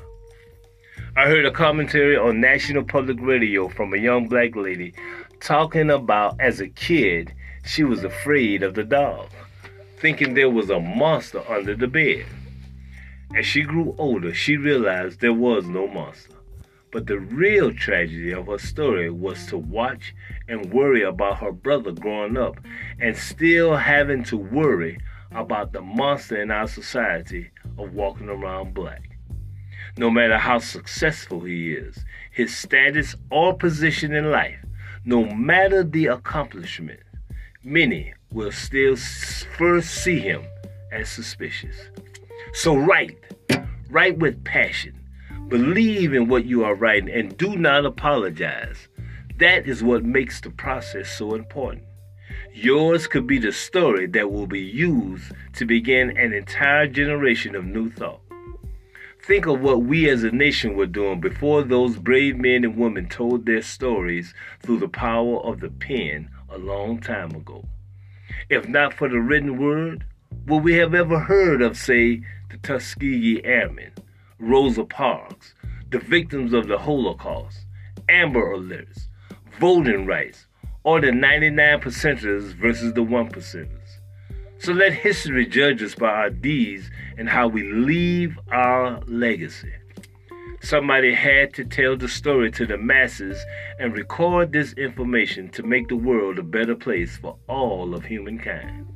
I 1.15 1.27
heard 1.27 1.45
a 1.45 1.51
commentary 1.51 2.15
on 2.17 2.39
National 2.39 2.83
Public 2.83 3.17
Radio 3.19 3.67
from 3.67 3.93
a 3.93 3.97
young 3.97 4.27
black 4.27 4.55
lady 4.55 4.93
talking 5.39 5.89
about 5.91 6.39
as 6.39 6.61
a 6.61 6.69
kid 6.69 7.33
she 7.65 7.83
was 7.83 8.03
afraid 8.03 8.63
of 8.63 8.73
the 8.73 8.83
dog, 8.83 9.29
thinking 9.99 10.33
there 10.33 10.49
was 10.49 10.69
a 10.69 10.79
monster 10.79 11.43
under 11.49 11.75
the 11.75 11.87
bed. 11.87 12.25
As 13.35 13.45
she 13.45 13.61
grew 13.61 13.95
older, 13.97 14.33
she 14.33 14.57
realized 14.57 15.19
there 15.19 15.33
was 15.33 15.65
no 15.67 15.87
monster. 15.87 16.33
But 16.91 17.07
the 17.07 17.19
real 17.19 17.73
tragedy 17.73 18.31
of 18.31 18.47
her 18.47 18.57
story 18.57 19.09
was 19.09 19.45
to 19.47 19.57
watch 19.57 20.13
and 20.47 20.73
worry 20.73 21.03
about 21.03 21.39
her 21.39 21.51
brother 21.51 21.91
growing 21.91 22.37
up 22.37 22.57
and 22.99 23.15
still 23.15 23.75
having 23.75 24.23
to 24.25 24.37
worry 24.37 24.99
about 25.31 25.71
the 25.71 25.81
monster 25.81 26.41
in 26.41 26.51
our 26.51 26.67
society 26.67 27.51
of 27.77 27.93
walking 27.93 28.27
around 28.27 28.73
black 28.73 29.11
no 29.97 30.09
matter 30.09 30.37
how 30.37 30.59
successful 30.59 31.41
he 31.41 31.73
is, 31.73 32.05
his 32.31 32.55
status 32.55 33.15
or 33.29 33.55
position 33.55 34.13
in 34.13 34.31
life, 34.31 34.59
no 35.05 35.25
matter 35.25 35.83
the 35.83 36.07
accomplishment, 36.07 36.99
many 37.63 38.13
will 38.31 38.51
still 38.51 38.95
first 38.95 39.89
see 40.03 40.19
him 40.19 40.43
as 40.91 41.09
suspicious. 41.09 41.75
So 42.53 42.75
write, 42.75 43.17
write 43.89 44.17
with 44.17 44.43
passion. 44.43 45.00
Believe 45.51 46.13
in 46.13 46.29
what 46.29 46.45
you 46.45 46.63
are 46.63 46.75
writing 46.75 47.09
and 47.09 47.37
do 47.37 47.57
not 47.57 47.85
apologize. 47.85 48.87
That 49.37 49.67
is 49.67 49.83
what 49.83 50.05
makes 50.05 50.39
the 50.39 50.49
process 50.49 51.11
so 51.11 51.35
important. 51.35 51.83
Yours 52.53 53.05
could 53.05 53.27
be 53.27 53.37
the 53.37 53.51
story 53.51 54.07
that 54.07 54.31
will 54.31 54.47
be 54.47 54.61
used 54.61 55.33
to 55.55 55.65
begin 55.65 56.15
an 56.15 56.31
entire 56.31 56.87
generation 56.87 57.53
of 57.53 57.65
new 57.65 57.89
thought. 57.91 58.21
Think 59.27 59.45
of 59.45 59.59
what 59.59 59.83
we 59.83 60.09
as 60.09 60.23
a 60.23 60.31
nation 60.31 60.77
were 60.77 60.85
doing 60.85 61.19
before 61.19 61.63
those 61.63 61.97
brave 61.97 62.37
men 62.37 62.63
and 62.63 62.77
women 62.77 63.09
told 63.09 63.45
their 63.45 63.61
stories 63.61 64.33
through 64.61 64.79
the 64.79 64.87
power 64.87 65.41
of 65.41 65.59
the 65.59 65.69
pen 65.69 66.29
a 66.49 66.57
long 66.57 67.01
time 67.01 67.31
ago. 67.35 67.65
If 68.47 68.69
not 68.69 68.93
for 68.93 69.09
the 69.09 69.19
written 69.19 69.61
word, 69.61 70.05
would 70.47 70.63
we 70.63 70.75
have 70.75 70.95
ever 70.95 71.19
heard 71.19 71.61
of, 71.61 71.75
say, 71.75 72.21
the 72.49 72.57
Tuskegee 72.63 73.43
Airmen, 73.43 73.91
Rosa 74.41 74.83
Parks, 74.83 75.53
the 75.91 75.99
victims 75.99 76.51
of 76.51 76.67
the 76.67 76.77
Holocaust, 76.77 77.59
Amber 78.09 78.55
Alerts, 78.55 79.07
voting 79.59 80.07
rights, 80.07 80.47
or 80.83 80.99
the 80.99 81.11
99 81.11 81.79
percenters 81.79 82.53
versus 82.55 82.91
the 82.93 83.03
1 83.03 83.29
percenters? 83.29 83.99
So 84.57 84.73
let 84.73 84.93
history 84.93 85.45
judge 85.45 85.83
us 85.83 85.93
by 85.93 86.09
our 86.09 86.29
deeds 86.31 86.89
and 87.17 87.29
how 87.29 87.47
we 87.47 87.71
leave 87.71 88.37
our 88.51 89.01
legacy. 89.05 89.73
Somebody 90.63 91.13
had 91.13 91.53
to 91.55 91.65
tell 91.65 91.95
the 91.95 92.07
story 92.07 92.51
to 92.51 92.65
the 92.65 92.77
masses 92.77 93.43
and 93.79 93.95
record 93.95 94.51
this 94.51 94.73
information 94.73 95.49
to 95.49 95.63
make 95.63 95.87
the 95.87 95.95
world 95.95 96.39
a 96.39 96.43
better 96.43 96.75
place 96.75 97.17
for 97.17 97.37
all 97.47 97.93
of 97.93 98.05
humankind. 98.05 98.87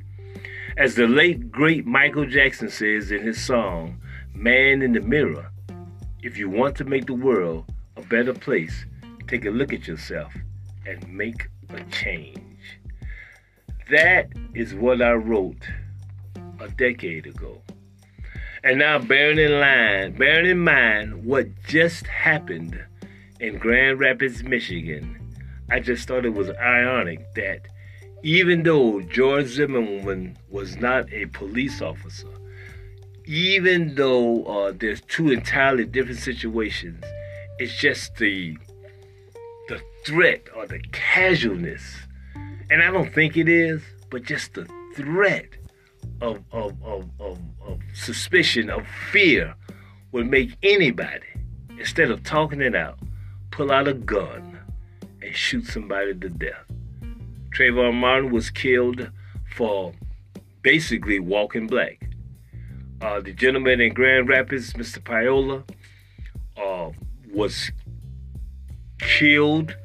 As 0.76 0.94
the 0.94 1.06
late 1.06 1.50
great 1.50 1.86
Michael 1.86 2.26
Jackson 2.26 2.68
says 2.68 3.10
in 3.10 3.22
his 3.22 3.40
song, 3.40 4.00
Man 4.36 4.82
in 4.82 4.92
the 4.92 5.00
Mirror, 5.00 5.50
if 6.22 6.36
you 6.36 6.50
want 6.50 6.76
to 6.76 6.84
make 6.84 7.06
the 7.06 7.14
world 7.14 7.64
a 7.96 8.02
better 8.02 8.34
place, 8.34 8.84
take 9.26 9.46
a 9.46 9.50
look 9.50 9.72
at 9.72 9.88
yourself 9.88 10.34
and 10.84 11.08
make 11.08 11.48
a 11.70 11.82
change. 11.84 12.38
That 13.90 14.28
is 14.54 14.74
what 14.74 15.00
I 15.00 15.12
wrote 15.12 15.66
a 16.60 16.68
decade 16.68 17.26
ago. 17.26 17.62
And 18.62 18.78
now, 18.78 18.98
bearing 18.98 19.38
in 19.38 19.58
line, 19.58 20.18
bearing 20.18 20.50
in 20.50 20.58
mind 20.58 21.24
what 21.24 21.46
just 21.66 22.06
happened 22.06 22.78
in 23.40 23.56
Grand 23.56 23.98
Rapids, 23.98 24.42
Michigan, 24.42 25.34
I 25.70 25.80
just 25.80 26.06
thought 26.06 26.26
it 26.26 26.34
was 26.34 26.50
ironic 26.50 27.34
that 27.36 27.68
even 28.22 28.64
though 28.64 29.00
George 29.00 29.46
Zimmerman 29.46 30.36
was 30.50 30.76
not 30.76 31.10
a 31.10 31.24
police 31.26 31.80
officer, 31.80 32.35
even 33.26 33.94
though 33.94 34.44
uh, 34.44 34.72
there's 34.74 35.00
two 35.02 35.30
entirely 35.30 35.84
different 35.84 36.18
situations, 36.18 37.04
it's 37.58 37.76
just 37.76 38.16
the 38.16 38.56
the 39.68 39.80
threat 40.04 40.42
or 40.54 40.66
the 40.66 40.78
casualness 40.92 41.82
and 42.68 42.82
I 42.82 42.90
don't 42.90 43.12
think 43.12 43.36
it 43.36 43.48
is, 43.48 43.82
but 44.10 44.24
just 44.24 44.54
the 44.54 44.66
threat 44.94 45.46
of, 46.20 46.42
of, 46.52 46.72
of, 46.82 47.08
of, 47.20 47.38
of 47.64 47.78
suspicion, 47.94 48.70
of 48.70 48.86
fear, 49.12 49.54
would 50.12 50.28
make 50.28 50.56
anybody, 50.62 51.26
instead 51.78 52.10
of 52.10 52.24
talking 52.24 52.60
it 52.60 52.74
out, 52.74 52.98
pull 53.50 53.70
out 53.70 53.86
a 53.86 53.94
gun 53.94 54.58
and 55.22 55.34
shoot 55.34 55.66
somebody 55.66 56.14
to 56.14 56.28
death. 56.28 56.64
Trayvon 57.56 57.94
Martin 57.94 58.30
was 58.30 58.50
killed 58.50 59.10
for 59.54 59.92
basically 60.62 61.20
walking 61.20 61.68
black. 61.68 62.05
Uh, 63.00 63.20
the 63.20 63.32
gentleman 63.32 63.80
in 63.80 63.92
Grand 63.92 64.28
Rapids, 64.28 64.72
Mr. 64.72 65.00
Payola, 65.00 65.62
uh, 66.56 66.90
was 67.32 67.70
killed 68.98 69.76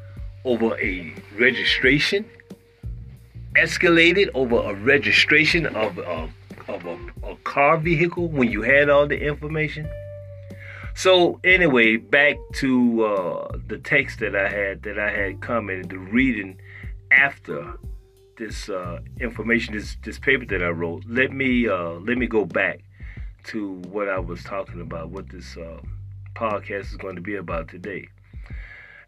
over 0.45 0.79
a 0.79 1.13
registration 1.37 2.25
escalated 3.55 4.29
over 4.33 4.57
a 4.57 4.73
registration 4.73 5.65
of 5.67 5.97
a, 5.97 6.29
of 6.67 6.85
a, 6.85 6.97
a 7.23 7.35
car 7.43 7.77
vehicle 7.77 8.27
when 8.27 8.49
you 8.49 8.61
had 8.61 8.89
all 8.89 9.07
the 9.07 9.19
information. 9.19 9.89
So 10.93 11.39
anyway, 11.43 11.97
back 11.97 12.35
to 12.55 13.05
uh, 13.05 13.57
the 13.67 13.77
text 13.77 14.19
that 14.19 14.35
I 14.35 14.49
had 14.49 14.83
that 14.83 14.99
I 14.99 15.09
had 15.09 15.41
commented, 15.41 15.89
the 15.89 15.97
reading 15.97 16.59
after 17.11 17.77
this 18.37 18.69
uh, 18.69 18.99
information, 19.19 19.73
this 19.73 19.97
this 20.03 20.19
paper 20.19 20.45
that 20.45 20.61
I 20.61 20.69
wrote. 20.69 21.03
Let 21.07 21.31
me 21.31 21.67
uh, 21.67 21.93
let 22.05 22.17
me 22.17 22.27
go 22.27 22.45
back 22.45 22.81
to 23.45 23.73
what 23.89 24.09
I 24.09 24.19
was 24.19 24.43
talking 24.43 24.81
about, 24.81 25.09
what 25.09 25.29
this 25.29 25.57
uh, 25.57 25.79
podcast 26.35 26.91
is 26.91 26.97
going 26.97 27.15
to 27.15 27.21
be 27.21 27.35
about 27.35 27.67
today. 27.67 28.07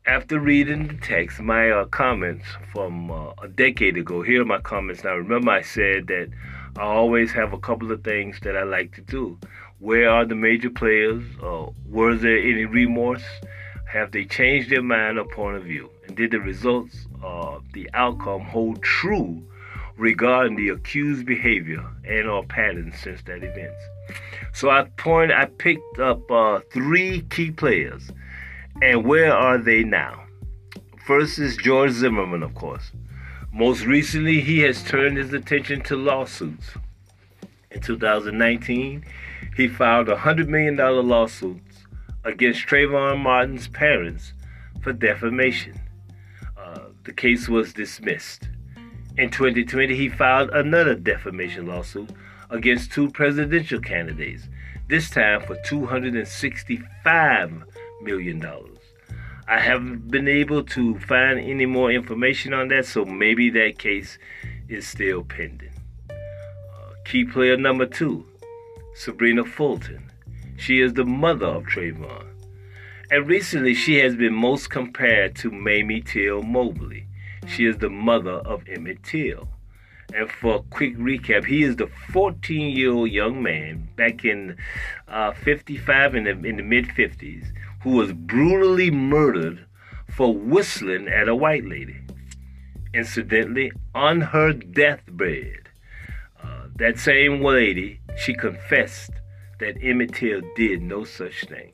After 0.06 0.38
reading 0.38 0.88
the 0.88 0.96
text, 0.96 1.39
my 1.39 1.72
uh, 1.72 1.86
comments 1.86 2.46
from 2.74 3.10
uh, 3.10 3.32
a 3.41 3.48
decade 3.48 3.98
ago, 3.98 4.22
here 4.22 4.41
are 4.41 4.46
my 4.46 4.60
comments 4.60 5.04
now. 5.04 5.15
Remember, 5.15 5.52
I 5.52 5.62
said 5.62 6.08
that 6.08 6.30
I 6.76 6.82
always 6.82 7.32
have 7.32 7.54
a 7.54 7.58
couple 7.58 7.91
of 7.91 8.04
things 8.04 8.38
that 8.41 8.58
I 8.58 8.63
like 8.63 8.93
to 8.96 9.02
do. 9.02 9.38
Where 9.80 10.10
are 10.10 10.26
the 10.26 10.36
major 10.36 10.69
players? 10.69 11.24
Uh, 11.41 11.67
was 11.89 12.22
there 12.22 12.38
any 12.38 12.65
remorse? 12.65 13.24
Have 13.89 14.12
they 14.12 14.26
changed 14.26 14.69
their 14.69 14.82
mind 14.82 15.19
or 15.19 15.26
point 15.26 15.56
of 15.56 15.63
view? 15.63 15.89
And 16.08 16.17
did 16.17 16.32
the 16.32 16.39
results, 16.39 17.08
uh, 17.24 17.60
the 17.74 17.89
outcome, 17.93 18.41
hold 18.41 18.82
true 18.82 19.41
regarding 19.96 20.58
the 20.58 20.69
accused 20.69 21.26
behavior 21.26 21.86
and 22.04 22.28
or 22.28 22.43
patterns 22.43 22.96
since 23.00 23.22
that 23.24 23.43
event? 23.43 23.74
So 24.53 24.69
I 24.69 24.83
point, 24.97 25.31
I 25.31 25.45
picked 25.45 25.99
up 25.99 26.29
uh, 26.31 26.59
three 26.71 27.21
key 27.29 27.51
players 27.51 28.11
and 28.81 29.05
where 29.05 29.33
are 29.33 29.57
they 29.57 29.83
now? 29.83 30.23
First 31.05 31.39
is 31.39 31.57
George 31.57 31.91
Zimmerman, 31.91 32.43
of 32.43 32.53
course. 32.55 32.91
Most 33.51 33.85
recently, 33.85 34.41
he 34.41 34.59
has 34.59 34.83
turned 34.83 35.17
his 35.17 35.33
attention 35.33 35.81
to 35.81 35.95
lawsuits. 35.95 36.71
In 37.71 37.81
2019, 37.81 39.03
he 39.57 39.67
filed 39.67 40.09
a 40.09 40.15
$100 40.15 40.47
million 40.47 40.75
lawsuit 40.75 41.61
against 42.23 42.65
Trayvon 42.67 43.19
Martin's 43.19 43.67
parents 43.67 44.33
for 44.81 44.93
defamation. 44.93 45.79
Uh, 46.57 46.79
the 47.03 47.13
case 47.13 47.49
was 47.49 47.73
dismissed. 47.73 48.49
In 49.17 49.29
2020, 49.29 49.95
he 49.95 50.09
filed 50.09 50.49
another 50.51 50.95
defamation 50.95 51.67
lawsuit 51.67 52.09
against 52.53 52.91
two 52.91 53.09
presidential 53.09 53.81
candidates, 53.81 54.47
this 54.87 55.09
time 55.09 55.41
for 55.41 55.55
$265 55.65 57.63
million. 58.01 58.45
I 59.47 59.59
haven't 59.59 60.09
been 60.09 60.27
able 60.27 60.63
to 60.63 60.97
find 60.99 61.39
any 61.39 61.65
more 61.65 61.91
information 61.91 62.53
on 62.53 62.69
that, 62.69 62.85
so 62.85 63.03
maybe 63.03 63.49
that 63.49 63.79
case 63.79 64.17
is 64.69 64.87
still 64.87 65.23
pending. 65.23 65.73
Uh, 66.09 66.93
key 67.03 67.25
player 67.25 67.57
number 67.57 67.85
two, 67.85 68.25
Sabrina 68.95 69.43
Fulton. 69.43 70.09
She 70.55 70.79
is 70.79 70.93
the 70.93 71.03
mother 71.03 71.47
of 71.47 71.63
Trayvon. 71.63 72.27
And 73.11 73.27
recently, 73.27 73.73
she 73.73 73.95
has 73.95 74.15
been 74.15 74.33
most 74.33 74.69
compared 74.69 75.35
to 75.37 75.51
Mamie 75.51 76.01
Till 76.01 76.41
Mobley. 76.43 77.07
She 77.47 77.65
is 77.65 77.77
the 77.77 77.89
mother 77.89 78.31
of 78.31 78.63
Emmett 78.69 79.03
Till. 79.03 79.49
And 80.13 80.29
for 80.29 80.55
a 80.55 80.61
quick 80.63 80.97
recap, 80.97 81.45
he 81.45 81.63
is 81.63 81.75
the 81.75 81.87
14 82.11 82.75
year 82.75 82.91
old 82.91 83.09
young 83.09 83.41
man 83.41 83.87
back 83.95 84.25
in 84.25 84.57
uh, 85.07 85.33
55 85.33 86.15
in 86.15 86.23
the, 86.25 86.31
in 86.31 86.57
the 86.57 86.63
mid 86.63 86.87
50s 86.89 87.45
who 87.81 87.91
was 87.91 88.13
brutally 88.13 88.91
murdered 88.91 89.65
for 90.15 90.33
whistling 90.33 91.07
at 91.07 91.27
a 91.27 91.35
white 91.35 91.65
lady. 91.65 91.99
Incidentally, 92.93 93.71
on 93.95 94.21
her 94.21 94.53
deathbed, 94.53 95.69
uh, 96.43 96.67
that 96.75 96.99
same 96.99 97.43
lady, 97.43 97.99
she 98.17 98.33
confessed 98.33 99.11
that 99.59 99.77
Emmett 99.81 100.13
Till 100.13 100.41
did 100.55 100.81
no 100.81 101.03
such 101.03 101.45
thing. 101.45 101.71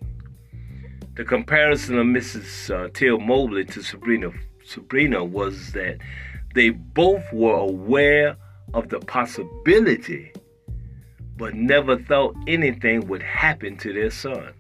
The 1.16 1.26
comparison 1.26 2.00
of 2.00 2.06
Mrs. 2.06 2.74
Uh, 2.74 2.90
Till 2.94 3.20
Mobley 3.20 3.66
to 3.66 3.84
Sabrina 3.84 4.32
Sabrina 4.64 5.24
was 5.24 5.72
that 5.74 5.98
they 6.56 6.70
both 6.70 7.24
were 7.32 7.56
aware 7.56 8.36
of 8.74 8.90
the 8.90 9.00
possibility, 9.00 10.32
but 11.38 11.54
never 11.54 11.98
thought 11.98 12.36
anything 12.48 13.08
would 13.08 13.22
happen 13.22 13.78
to 13.78 13.94
their 13.94 14.10
son. 14.10 14.54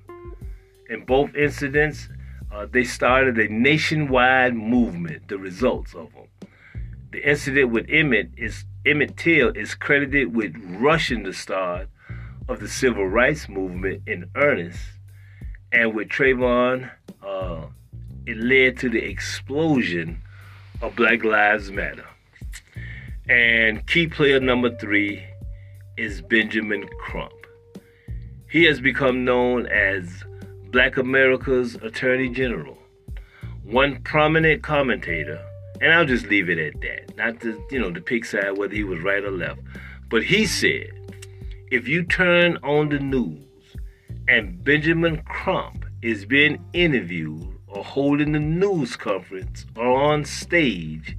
In 0.89 1.05
both 1.05 1.35
incidents, 1.35 2.09
uh, 2.51 2.65
they 2.71 2.83
started 2.83 3.37
a 3.37 3.47
nationwide 3.47 4.55
movement, 4.55 5.27
the 5.27 5.37
results 5.37 5.93
of 5.93 6.11
them. 6.13 6.27
The 7.11 7.27
incident 7.27 7.71
with 7.71 7.87
Emmett 7.89 8.31
is 8.37 8.65
Emmett 8.85 9.17
Till 9.17 9.49
is 9.49 9.75
credited 9.75 10.35
with 10.35 10.55
rushing 10.79 11.23
the 11.23 11.33
start 11.33 11.89
of 12.47 12.59
the 12.59 12.67
civil 12.67 13.07
rights 13.07 13.49
movement 13.49 14.03
in 14.07 14.29
earnest, 14.35 14.79
and 15.71 15.93
with 15.93 16.09
Trayvon, 16.09 16.89
uh, 17.23 17.67
it 18.25 18.37
led 18.37 18.77
to 18.79 18.89
the 18.89 19.03
explosion 19.03 20.21
of 20.81 20.95
Black 20.95 21.23
Lives 21.23 21.71
Matter. 21.71 22.05
And 23.27 23.85
key 23.87 24.07
player 24.07 24.39
number 24.39 24.75
three 24.77 25.23
is 25.97 26.21
Benjamin 26.21 26.87
Crump. 26.99 27.33
He 28.49 28.63
has 28.63 28.79
become 28.79 29.25
known 29.25 29.67
as 29.67 30.23
Black 30.71 30.97
America's 30.97 31.75
Attorney 31.75 32.29
General. 32.29 32.77
One 33.63 34.01
prominent 34.03 34.63
commentator, 34.63 35.39
and 35.81 35.93
I'll 35.93 36.05
just 36.05 36.27
leave 36.27 36.49
it 36.49 36.57
at 36.57 36.81
that, 36.81 37.17
not 37.17 37.41
to, 37.41 37.61
you 37.69 37.79
know, 37.79 37.91
to 37.91 38.01
pick 38.01 38.25
side 38.25 38.57
whether 38.57 38.73
he 38.73 38.83
was 38.83 39.01
right 39.01 39.23
or 39.23 39.31
left, 39.31 39.59
but 40.09 40.23
he 40.23 40.47
said, 40.47 40.89
if 41.69 41.87
you 41.87 42.03
turn 42.03 42.57
on 42.63 42.89
the 42.89 42.99
news 42.99 43.43
and 44.27 44.63
Benjamin 44.63 45.21
Crump 45.23 45.85
is 46.01 46.25
being 46.25 46.63
interviewed 46.73 47.58
or 47.69 47.83
holding 47.83 48.35
a 48.35 48.39
news 48.39 48.95
conference 48.95 49.65
or 49.75 50.01
on 50.01 50.25
stage, 50.25 51.17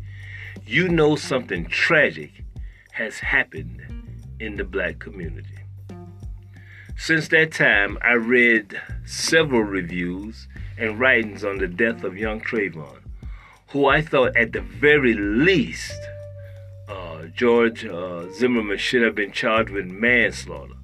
you 0.66 0.88
know 0.88 1.16
something 1.16 1.66
tragic 1.66 2.44
has 2.92 3.18
happened 3.18 3.80
in 4.40 4.56
the 4.56 4.64
black 4.64 4.98
community. 4.98 5.58
Since 6.96 7.28
that 7.28 7.52
time, 7.52 7.96
I 8.02 8.12
read 8.12 8.80
several 9.06 9.62
reviews 9.62 10.48
and 10.76 11.00
writings 11.00 11.44
on 11.44 11.58
the 11.58 11.66
death 11.66 12.04
of 12.04 12.18
young 12.18 12.40
Trayvon, 12.40 12.98
who 13.68 13.86
I 13.86 14.02
thought 14.02 14.36
at 14.36 14.52
the 14.52 14.60
very 14.60 15.14
least 15.14 15.98
uh, 16.88 17.24
George 17.34 17.84
uh, 17.84 18.30
Zimmerman 18.32 18.78
should 18.78 19.02
have 19.02 19.14
been 19.14 19.32
charged 19.32 19.70
with 19.70 19.86
manslaughter, 19.86 20.74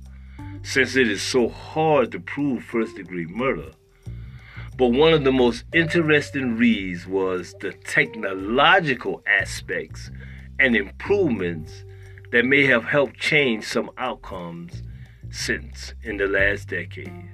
since 0.63 0.97
it 0.97 1.11
is 1.11 1.23
so 1.23 1.49
hard 1.49 2.13
to 2.13 2.21
prove 2.21 2.65
first 2.65 2.97
degree 2.97 3.27
murder. 3.27 3.73
But 4.77 4.89
one 4.89 5.15
of 5.15 5.25
the 5.25 5.33
most 5.33 5.65
interesting 5.73 6.57
reads 6.57 7.07
was 7.07 7.55
the 7.61 7.73
technological 7.73 9.23
aspects 9.27 10.11
and 10.59 10.77
improvements 10.77 11.85
that 12.31 12.45
may 12.45 12.67
have 12.67 12.85
helped 12.85 13.19
change 13.19 13.65
some 13.65 13.91
outcomes 13.97 14.83
since 15.31 15.95
in 16.03 16.19
the 16.19 16.27
last 16.27 16.69
decade. 16.69 17.31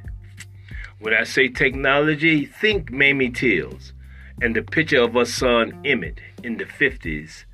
When 1.01 1.15
I 1.15 1.25
say 1.25 1.49
technology, 1.49 2.47
think 2.47 2.93
Mamie 2.93 3.31
Tills 3.31 3.93
and 4.41 4.55
the 4.55 4.63
picture 4.63 5.03
of 5.03 5.15
her 5.15 5.25
son 5.25 5.81
Emmett 5.85 6.21
in 6.45 6.59
the 6.59 6.65
50s 6.65 7.45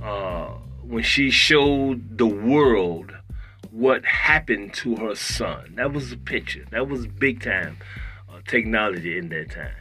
uh, 0.00 0.50
when 0.82 1.02
she 1.02 1.30
showed 1.30 2.18
the 2.18 2.26
world 2.26 3.12
what 3.72 4.04
happened 4.04 4.74
to 4.74 4.94
her 4.96 5.16
son. 5.16 5.74
That 5.74 5.92
was 5.92 6.12
a 6.12 6.16
picture. 6.16 6.66
That 6.70 6.88
was 6.88 7.08
big 7.08 7.42
time 7.42 7.78
technology 8.46 9.18
in 9.18 9.28
that 9.30 9.50
time. 9.50 9.74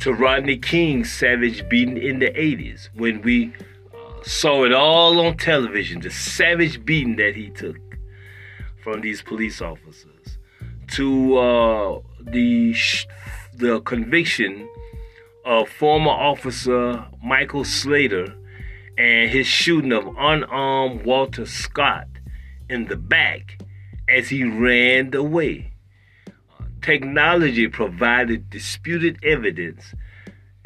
To 0.00 0.12
Rodney 0.12 0.56
King's 0.56 1.12
savage 1.12 1.68
beating 1.68 1.98
in 1.98 2.18
the 2.18 2.30
80s 2.30 2.88
when 2.94 3.22
we 3.22 3.52
uh, 3.94 4.22
saw 4.22 4.64
it 4.64 4.72
all 4.72 5.20
on 5.20 5.36
television, 5.36 6.00
the 6.00 6.10
savage 6.10 6.84
beating 6.84 7.16
that 7.16 7.36
he 7.36 7.50
took 7.50 7.76
from 8.82 9.00
these 9.00 9.22
police 9.22 9.62
officers 9.62 10.38
to 10.88 11.36
uh, 11.38 12.00
the 12.20 12.74
the 13.56 13.80
conviction 13.80 14.68
of 15.44 15.68
former 15.68 16.10
officer 16.10 17.06
Michael 17.22 17.64
Slager 17.64 18.34
and 18.98 19.30
his 19.30 19.46
shooting 19.46 19.92
of 19.92 20.06
unarmed 20.18 21.04
Walter 21.04 21.46
Scott 21.46 22.06
in 22.68 22.86
the 22.86 22.96
back 22.96 23.62
as 24.08 24.28
he 24.28 24.44
ran 24.44 25.14
away. 25.14 25.73
Technology 26.84 27.66
provided 27.66 28.50
disputed 28.50 29.18
evidence 29.22 29.94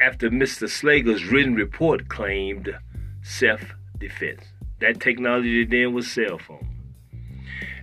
after 0.01 0.29
Mr. 0.29 0.69
Slager's 0.69 1.23
written 1.23 1.55
report 1.55 2.09
claimed 2.09 2.75
self 3.21 3.61
defense. 3.99 4.43
That 4.81 4.99
technology 4.99 5.63
then 5.63 5.93
was 5.93 6.11
cell 6.11 6.37
phone. 6.37 6.67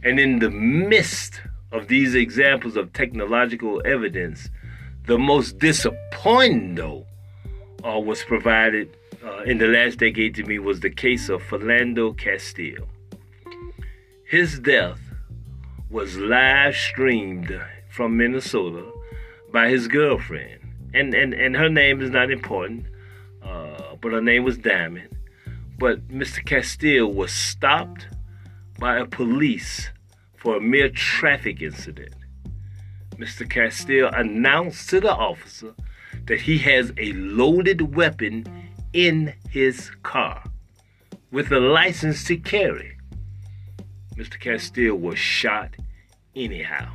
And 0.04 0.20
in 0.20 0.40
the 0.40 0.50
midst 0.50 1.40
of 1.72 1.88
these 1.88 2.14
examples 2.14 2.76
of 2.76 2.92
technological 2.92 3.80
evidence, 3.86 4.50
the 5.06 5.16
most 5.16 5.58
disappointing, 5.58 6.74
though, 6.74 7.06
uh, 7.82 7.98
was 7.98 8.22
provided 8.22 8.94
uh, 9.24 9.44
in 9.44 9.56
the 9.56 9.66
last 9.68 9.98
decade 9.98 10.34
to 10.34 10.44
me 10.44 10.58
was 10.58 10.80
the 10.80 10.90
case 10.90 11.30
of 11.30 11.42
Philando 11.42 12.14
Castile. 12.18 12.86
His 14.26 14.58
death 14.58 15.00
was 15.88 16.18
live 16.18 16.76
streamed 16.76 17.58
from 17.96 18.18
Minnesota 18.18 18.84
by 19.52 19.70
his 19.70 19.88
girlfriend. 19.88 20.60
And, 20.92 21.14
and, 21.14 21.32
and 21.32 21.56
her 21.56 21.70
name 21.70 22.02
is 22.02 22.10
not 22.10 22.30
important, 22.30 22.84
uh, 23.42 23.96
but 24.02 24.12
her 24.12 24.20
name 24.20 24.44
was 24.44 24.58
Diamond. 24.58 25.08
But 25.78 26.06
Mr. 26.08 26.44
Castile 26.44 27.10
was 27.10 27.32
stopped 27.32 28.06
by 28.78 28.98
a 28.98 29.06
police 29.06 29.88
for 30.36 30.58
a 30.58 30.60
mere 30.60 30.90
traffic 30.90 31.62
incident. 31.62 32.14
Mr. 33.16 33.48
Castile 33.48 34.10
announced 34.12 34.90
to 34.90 35.00
the 35.00 35.14
officer 35.14 35.74
that 36.26 36.42
he 36.42 36.58
has 36.58 36.92
a 36.98 37.12
loaded 37.14 37.96
weapon 37.96 38.44
in 38.92 39.32
his 39.48 39.90
car 40.02 40.44
with 41.30 41.50
a 41.50 41.60
license 41.60 42.24
to 42.24 42.36
carry. 42.36 42.98
Mr. 44.16 44.38
Castile 44.38 44.96
was 44.96 45.18
shot 45.18 45.74
anyhow. 46.34 46.92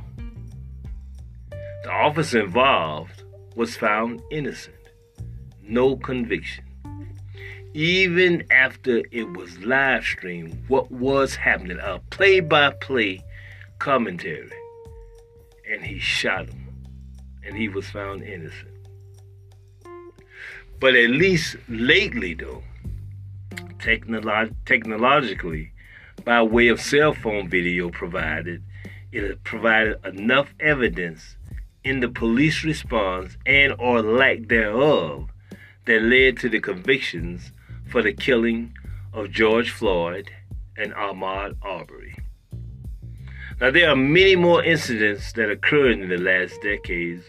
The 1.82 1.90
officer 1.90 2.44
involved 2.44 3.22
was 3.56 3.76
found 3.76 4.22
innocent, 4.30 4.76
no 5.62 5.96
conviction 5.96 6.64
even 7.74 8.44
after 8.50 9.02
it 9.10 9.32
was 9.36 9.58
live 9.60 10.04
streamed, 10.04 10.62
what 10.68 10.90
was 10.90 11.34
happening, 11.34 11.78
a 11.80 12.00
play 12.10 12.40
by 12.40 12.70
play 12.70 13.22
commentary. 13.78 14.50
And 15.70 15.82
he 15.82 15.98
shot 15.98 16.48
him. 16.48 16.84
And 17.44 17.56
he 17.56 17.68
was 17.68 17.88
found 17.88 18.22
innocent. 18.22 18.68
But 20.78 20.94
at 20.94 21.10
least 21.10 21.56
lately, 21.68 22.34
though, 22.34 22.62
technolo- 23.78 24.54
technologically, 24.66 25.72
by 26.24 26.42
way 26.42 26.68
of 26.68 26.80
cell 26.80 27.14
phone 27.14 27.48
video 27.48 27.88
provided, 27.88 28.62
it 29.12 29.42
provided 29.44 30.04
enough 30.04 30.52
evidence 30.60 31.36
in 31.84 32.00
the 32.00 32.08
police 32.08 32.64
response 32.64 33.36
and 33.46 33.74
or 33.78 34.02
lack 34.02 34.48
thereof 34.48 35.28
that 35.86 36.02
led 36.02 36.36
to 36.38 36.48
the 36.48 36.60
convictions 36.60 37.52
for 37.90 38.02
the 38.02 38.12
killing 38.12 38.72
of 39.12 39.30
George 39.30 39.70
Floyd 39.70 40.30
and 40.76 40.92
Ahmaud 40.94 41.56
Arbery. 41.62 42.14
Now, 43.60 43.70
there 43.70 43.90
are 43.90 43.96
many 43.96 44.36
more 44.36 44.62
incidents 44.64 45.32
that 45.34 45.50
occurred 45.50 45.98
in 45.98 46.08
the 46.08 46.18
last 46.18 46.60
decades 46.62 47.24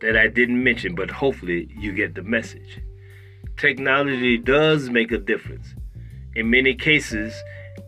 that 0.00 0.16
I 0.16 0.26
didn't 0.26 0.62
mention, 0.62 0.94
but 0.94 1.10
hopefully 1.10 1.68
you 1.78 1.92
get 1.92 2.14
the 2.14 2.22
message. 2.22 2.80
Technology 3.56 4.38
does 4.38 4.90
make 4.90 5.12
a 5.12 5.18
difference. 5.18 5.74
In 6.34 6.50
many 6.50 6.74
cases, 6.74 7.34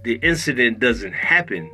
the 0.03 0.15
incident 0.17 0.81
doesn't 0.81 1.13
happen 1.13 1.71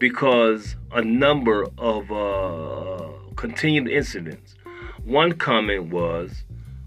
because 0.00 0.76
a 0.92 1.02
number 1.02 1.66
of 1.78 2.10
uh, 2.10 3.05
continued 3.36 3.88
incidents. 3.88 4.54
One 5.04 5.32
comment 5.32 5.90
was 5.90 6.44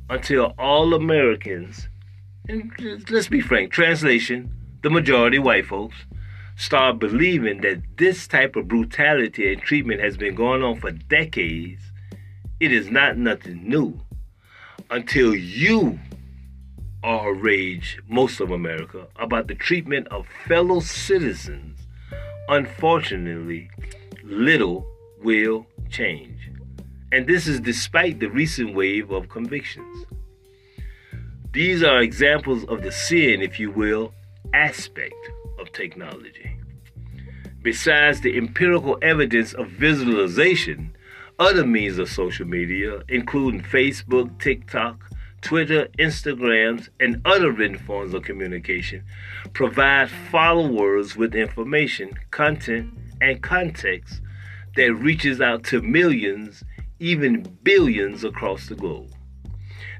until 0.09 0.53
all 0.57 0.93
Americans, 0.93 1.87
and 2.47 2.71
let's 3.09 3.27
be 3.27 3.41
frank, 3.41 3.71
translation, 3.71 4.51
the 4.81 4.89
majority 4.89 5.39
white 5.39 5.65
folks, 5.65 5.95
start 6.57 6.99
believing 6.99 7.61
that 7.61 7.81
this 7.97 8.27
type 8.27 8.55
of 8.55 8.67
brutality 8.67 9.53
and 9.53 9.61
treatment 9.61 10.01
has 10.01 10.17
been 10.17 10.35
going 10.35 10.63
on 10.63 10.79
for 10.79 10.91
decades, 10.91 11.81
it 12.59 12.71
is 12.71 12.89
not 12.89 13.17
nothing 13.17 13.67
new. 13.67 13.99
Until 14.89 15.35
you 15.35 15.99
are 17.03 17.33
rage, 17.33 17.99
most 18.09 18.41
of 18.41 18.51
America, 18.51 19.07
about 19.15 19.47
the 19.47 19.55
treatment 19.55 20.07
of 20.07 20.25
fellow 20.47 20.79
citizens 20.79 21.79
unfortunately, 22.49 23.69
little 24.23 24.85
will 25.23 25.65
change. 25.89 26.51
And 27.11 27.27
this 27.27 27.47
is 27.47 27.59
despite 27.59 28.19
the 28.19 28.29
recent 28.29 28.75
wave 28.75 29.11
of 29.11 29.29
convictions. 29.29 30.05
These 31.51 31.83
are 31.83 32.01
examples 32.01 32.63
of 32.65 32.83
the 32.83 32.91
sin, 32.91 33.41
if 33.41 33.59
you 33.59 33.71
will, 33.71 34.13
aspect 34.53 35.15
of 35.59 35.71
technology. 35.71 36.55
Besides 37.61 38.21
the 38.21 38.37
empirical 38.37 38.97
evidence 39.01 39.53
of 39.53 39.67
visualization, 39.69 40.95
other 41.39 41.65
means 41.65 41.97
of 41.97 42.09
social 42.09 42.45
media, 42.45 43.01
including 43.09 43.61
Facebook, 43.61 44.39
TikTok, 44.39 45.03
Twitter, 45.41 45.87
Instagrams, 45.97 46.89
and 46.99 47.21
other 47.25 47.51
written 47.51 47.77
forms 47.77 48.13
of 48.13 48.23
communication 48.23 49.03
provide 49.53 50.09
followers 50.09 51.15
with 51.15 51.33
information, 51.33 52.11
content, 52.31 52.93
and 53.21 53.41
context 53.41 54.21
that 54.79 54.93
reaches 54.93 55.41
out 55.41 55.61
to 55.65 55.81
millions, 55.81 56.63
even 57.01 57.41
billions 57.63 58.23
across 58.23 58.67
the 58.67 58.75
globe. 58.75 59.11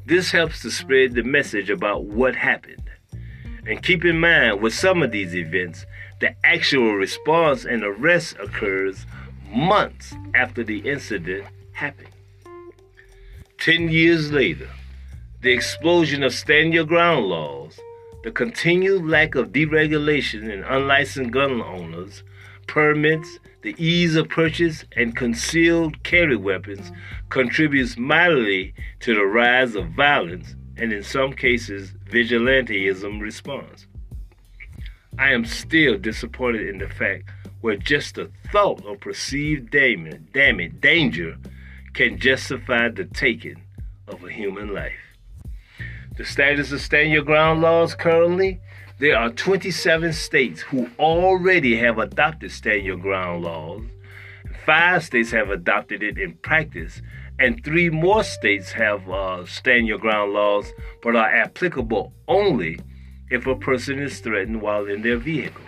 This 0.06 0.32
helps 0.32 0.62
to 0.62 0.72
spread 0.72 1.16
the 1.16 1.24
message 1.24 1.70
about 1.70 2.06
what 2.06 2.34
happened. 2.34 2.90
And 3.68 3.84
keep 3.84 4.06
in 4.06 4.18
mind, 4.22 4.62
with 4.62 4.74
some 4.74 5.04
of 5.04 5.12
these 5.12 5.36
events, 5.36 5.86
the 6.22 6.34
actual 6.46 6.94
response 6.94 7.66
and 7.66 7.84
arrest 7.84 8.38
occurs 8.42 9.06
months 9.50 10.14
after 10.34 10.64
the 10.64 10.80
incident 10.90 11.46
happened. 11.74 12.16
Ten 13.58 13.90
years 13.90 14.32
later, 14.32 14.70
the 15.42 15.52
explosion 15.52 16.24
of 16.24 16.34
stand 16.34 16.74
your 16.74 16.86
ground 16.86 17.26
laws, 17.26 17.78
the 18.24 18.32
continued 18.32 19.06
lack 19.06 19.36
of 19.36 19.52
deregulation 19.52 20.50
in 20.50 20.64
unlicensed 20.64 21.32
gun 21.32 21.62
owners, 21.62 22.24
permits, 22.68 23.40
the 23.62 23.76
ease 23.78 24.16
of 24.16 24.30
purchase, 24.30 24.86
and 24.96 25.16
concealed 25.16 26.02
carry 26.04 26.36
weapons 26.36 26.92
contributes 27.30 27.98
mightily 27.98 28.74
to 29.02 29.14
the 29.14 29.26
rise 29.26 29.76
of 29.76 29.90
violence 29.90 30.56
and, 30.78 30.94
in 30.94 31.04
some 31.04 31.34
cases, 31.34 31.94
vigilanteism 32.10 33.20
response. 33.20 33.88
I 35.18 35.34
am 35.34 35.46
still 35.46 35.98
disappointed 35.98 36.70
in 36.70 36.78
the 36.78 36.88
fact 36.88 37.30
where 37.62 37.76
just 37.76 38.16
the 38.16 38.32
thought 38.52 38.86
of 38.86 39.02
perceived 39.02 39.70
damage, 39.72 40.82
danger 40.82 41.38
can 41.94 42.18
justify 42.18 42.90
the 42.90 43.06
taking 43.06 43.62
of 44.08 44.24
a 44.24 44.32
human 44.32 44.74
life 44.74 44.94
the 46.20 46.26
status 46.26 46.74
of 46.74 46.82
stand 46.82 47.14
your 47.14 47.24
ground 47.24 47.62
laws 47.62 47.96
currently, 47.96 48.60
there 49.00 49.18
are 49.18 49.30
27 49.30 50.12
states 50.12 50.62
who 50.62 50.90
already 51.00 51.78
have 51.78 51.98
adopted 51.98 52.52
stand 52.52 52.84
your 52.86 52.98
ground 52.98 53.44
laws. 53.44 53.82
Five 54.66 55.06
states 55.06 55.32
have 55.32 55.50
adopted 55.50 56.04
it 56.04 56.18
in 56.18 56.34
practice, 56.34 57.02
and 57.40 57.64
three 57.64 57.90
more 57.90 58.26
states 58.26 58.74
have 58.74 59.10
uh, 59.10 59.46
stand 59.46 59.88
your 59.88 60.00
ground 60.00 60.34
laws 60.34 60.74
but 61.02 61.16
are 61.16 61.34
applicable 61.34 62.12
only 62.28 62.78
if 63.30 63.48
a 63.48 63.56
person 63.56 64.00
is 64.00 64.20
threatened 64.20 64.62
while 64.62 64.86
in 64.86 65.02
their 65.02 65.18
vehicle. 65.18 65.64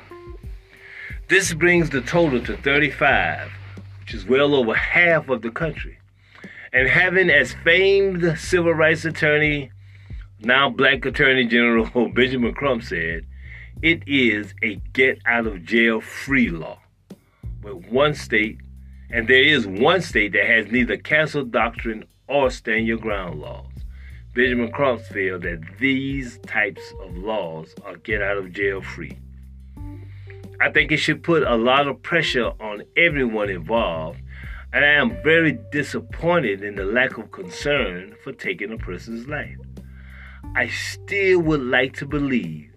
This 1.30 1.54
brings 1.54 1.90
the 1.90 2.02
total 2.02 2.44
to 2.44 2.58
35, 2.58 3.50
which 4.02 4.14
is 4.14 4.26
well 4.26 4.54
over 4.54 4.74
half 4.74 5.30
of 5.30 5.42
the 5.42 5.52
country. 5.52 5.98
And 6.74 6.90
having 6.90 7.30
as 7.30 7.54
famed 7.64 8.38
civil 8.38 8.74
rights 8.74 9.06
attorney 9.06 9.72
now 10.44 10.70
black 10.70 11.06
Attorney 11.06 11.46
General 11.46 12.10
Benjamin 12.14 12.54
Crump 12.54 12.84
said, 12.84 13.26
it 13.82 14.04
is 14.08 14.54
a 14.62 14.76
get 14.94 15.20
out 15.26 15.48
of 15.48 15.66
jail 15.66 16.02
free 16.02 16.50
law. 16.50 16.80
With 17.64 17.86
one 17.88 18.14
state, 18.14 18.60
and 19.10 19.28
there 19.28 19.44
is 19.44 19.68
one 19.68 20.02
state 20.02 20.34
that 20.34 20.46
has 20.46 20.72
neither 20.72 20.98
castle 20.98 21.44
doctrine 21.44 22.06
or 22.28 22.50
stand 22.50 22.88
your 22.88 22.98
ground 22.98 23.40
laws. 23.40 23.66
Benjamin 24.34 24.72
Crump 24.72 25.02
feel 25.02 25.40
that 25.40 25.62
these 25.80 26.38
types 26.46 26.82
of 27.04 27.18
laws 27.18 27.74
are 27.84 27.98
get 27.98 28.22
out 28.22 28.38
of 28.38 28.54
jail 28.54 28.82
free. 28.82 29.18
I 30.62 30.70
think 30.72 30.92
it 30.92 30.98
should 30.98 31.24
put 31.24 31.44
a 31.44 31.56
lot 31.56 31.88
of 31.88 32.02
pressure 32.04 32.52
on 32.60 32.84
everyone 32.96 33.50
involved, 33.50 34.20
and 34.72 34.86
I 34.86 34.90
am 34.90 35.22
very 35.24 35.60
disappointed 35.72 36.64
in 36.64 36.76
the 36.76 36.86
lack 36.86 37.18
of 37.18 37.32
concern 37.32 38.16
for 38.24 38.32
taking 38.32 38.72
a 38.72 38.78
person's 38.78 39.28
life. 39.28 39.58
I 40.54 40.68
still 40.68 41.40
would 41.40 41.62
like 41.62 41.94
to 41.96 42.06
believe 42.06 42.72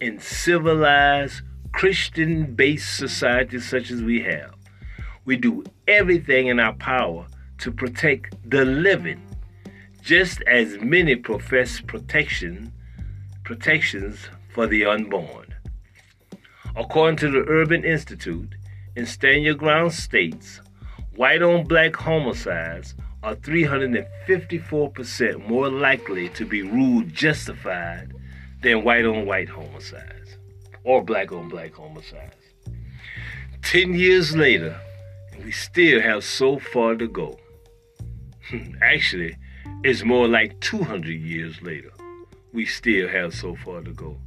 in 0.00 0.18
civilized, 0.18 1.42
Christian 1.70 2.54
based 2.54 2.96
societies 2.96 3.68
such 3.68 3.92
as 3.92 4.02
we 4.02 4.22
have. 4.22 4.54
We 5.24 5.36
do 5.36 5.62
everything 5.86 6.48
in 6.48 6.58
our 6.58 6.72
power 6.74 7.26
to 7.58 7.70
protect 7.70 8.34
the 8.50 8.64
living, 8.64 9.22
just 10.02 10.42
as 10.48 10.78
many 10.80 11.14
profess 11.14 11.80
protection 11.80 12.72
protections 13.44 14.18
for 14.52 14.66
the 14.66 14.84
unborn. 14.84 15.54
According 16.74 17.18
to 17.18 17.30
the 17.30 17.44
Urban 17.48 17.84
Institute, 17.84 18.56
in 18.96 19.06
Stand 19.06 19.44
Your 19.44 19.54
Ground 19.54 19.92
states, 19.92 20.60
white 21.14 21.42
on 21.42 21.64
black 21.64 21.94
homicides 21.94 22.94
are 23.26 23.34
354% 23.34 25.48
more 25.48 25.68
likely 25.68 26.28
to 26.28 26.46
be 26.46 26.62
ruled 26.62 27.12
justified 27.12 28.14
than 28.62 28.84
white 28.84 29.04
on 29.04 29.26
white 29.26 29.48
homicides 29.48 30.36
or 30.84 31.02
black 31.02 31.32
on 31.32 31.48
black 31.48 31.74
homicides. 31.74 32.36
10 33.62 33.94
years 33.94 34.36
later, 34.36 34.80
we 35.44 35.50
still 35.50 36.00
have 36.00 36.22
so 36.22 36.60
far 36.60 36.94
to 36.94 37.08
go. 37.08 37.36
Actually, 38.80 39.36
it's 39.82 40.04
more 40.04 40.28
like 40.28 40.60
200 40.60 41.08
years 41.08 41.60
later. 41.62 41.90
We 42.52 42.64
still 42.64 43.08
have 43.08 43.34
so 43.34 43.56
far 43.56 43.80
to 43.80 43.90
go. 43.90 44.18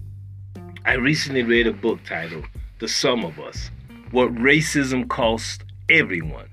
I 0.86 0.94
recently 0.94 1.42
read 1.42 1.66
a 1.66 1.72
book 1.72 2.00
titled 2.06 2.46
The 2.78 2.88
Sum 2.88 3.26
of 3.26 3.38
Us 3.38 3.70
What 4.10 4.34
Racism 4.34 5.06
Costs 5.06 5.62
Everyone 5.90 6.48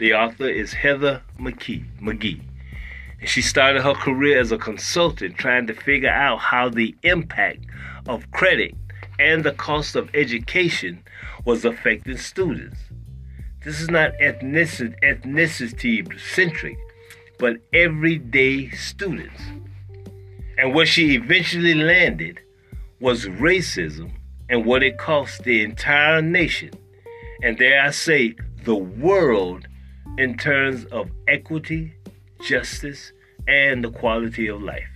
the 0.00 0.14
author 0.14 0.48
is 0.48 0.72
Heather 0.72 1.22
McKee, 1.38 1.84
McGhee. 2.00 2.40
And 3.20 3.28
she 3.28 3.42
started 3.42 3.82
her 3.82 3.92
career 3.92 4.40
as 4.40 4.50
a 4.50 4.56
consultant 4.56 5.36
trying 5.36 5.66
to 5.66 5.74
figure 5.74 6.08
out 6.08 6.38
how 6.38 6.70
the 6.70 6.96
impact 7.02 7.66
of 8.08 8.30
credit 8.30 8.74
and 9.18 9.44
the 9.44 9.52
cost 9.52 9.96
of 9.96 10.08
education 10.14 11.04
was 11.44 11.66
affecting 11.66 12.16
students. 12.16 12.78
This 13.62 13.78
is 13.78 13.90
not 13.90 14.12
ethnicity, 14.22 16.18
centric, 16.18 16.78
but 17.38 17.58
everyday 17.74 18.70
students. 18.70 19.42
And 20.56 20.74
where 20.74 20.86
she 20.86 21.14
eventually 21.14 21.74
landed 21.74 22.40
was 23.00 23.26
racism 23.26 24.12
and 24.48 24.64
what 24.64 24.82
it 24.82 24.96
cost 24.96 25.44
the 25.44 25.62
entire 25.62 26.22
nation, 26.22 26.70
and 27.42 27.58
dare 27.58 27.82
I 27.82 27.90
say, 27.90 28.34
the 28.64 28.74
world 28.74 29.66
in 30.18 30.36
terms 30.36 30.84
of 30.86 31.10
equity, 31.28 31.94
justice, 32.42 33.12
and 33.46 33.84
the 33.84 33.90
quality 33.90 34.48
of 34.48 34.62
life. 34.62 34.88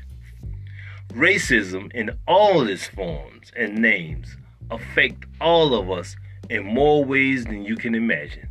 Racism 1.13 1.93
in 1.93 2.11
all 2.27 2.69
its 2.69 2.87
forms 2.87 3.53
and 3.57 3.79
names 3.79 4.37
affect 4.71 5.25
all 5.41 5.75
of 5.75 5.91
us 5.91 6.17
in 6.51 6.65
more 6.65 7.05
ways 7.05 7.45
than 7.45 7.65
you 7.65 7.77
can 7.77 7.95
imagine, 7.95 8.49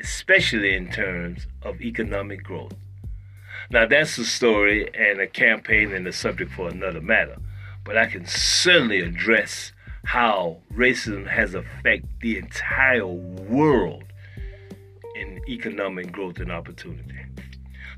especially 0.00 0.74
in 0.74 0.90
terms 0.90 1.46
of 1.62 1.80
economic 1.80 2.42
growth. 2.42 2.74
Now, 3.70 3.86
that's 3.86 4.16
a 4.18 4.24
story 4.24 4.88
and 4.94 5.20
a 5.20 5.26
campaign 5.26 5.92
and 5.92 6.06
a 6.06 6.12
subject 6.12 6.52
for 6.52 6.68
another 6.68 7.02
matter, 7.02 7.36
but 7.84 7.98
I 7.98 8.06
can 8.06 8.26
certainly 8.26 9.00
address 9.00 9.72
how 10.04 10.62
racism 10.74 11.26
has 11.26 11.54
affected 11.54 12.08
the 12.22 12.38
entire 12.38 13.06
world 13.06 14.04
in 15.18 15.40
economic 15.48 16.12
growth 16.12 16.38
and 16.38 16.52
opportunity. 16.52 17.18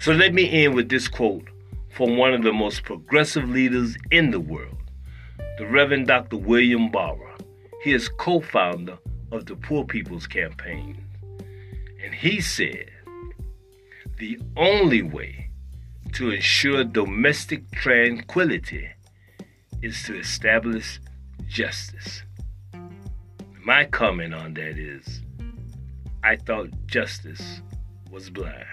So 0.00 0.12
let 0.12 0.32
me 0.32 0.64
end 0.64 0.74
with 0.74 0.88
this 0.88 1.08
quote 1.08 1.48
from 1.90 2.16
one 2.16 2.32
of 2.32 2.42
the 2.42 2.52
most 2.52 2.84
progressive 2.84 3.48
leaders 3.48 3.96
in 4.10 4.30
the 4.30 4.40
world, 4.40 4.78
the 5.58 5.66
Reverend 5.66 6.06
Dr. 6.06 6.38
William 6.38 6.90
Barber. 6.90 7.36
He 7.82 7.92
is 7.92 8.08
co 8.08 8.40
founder 8.40 8.98
of 9.30 9.46
the 9.46 9.56
Poor 9.56 9.84
People's 9.84 10.26
Campaign. 10.26 11.04
And 12.02 12.14
he 12.14 12.40
said, 12.40 12.90
The 14.18 14.38
only 14.56 15.02
way 15.02 15.50
to 16.12 16.30
ensure 16.30 16.84
domestic 16.84 17.70
tranquility 17.72 18.88
is 19.82 20.02
to 20.04 20.18
establish 20.18 21.00
justice. 21.48 22.22
My 23.62 23.84
comment 23.84 24.34
on 24.34 24.54
that 24.54 24.78
is 24.78 25.22
I 26.22 26.36
thought 26.36 26.68
justice 26.86 27.62
was 28.10 28.28
blind. 28.28 28.66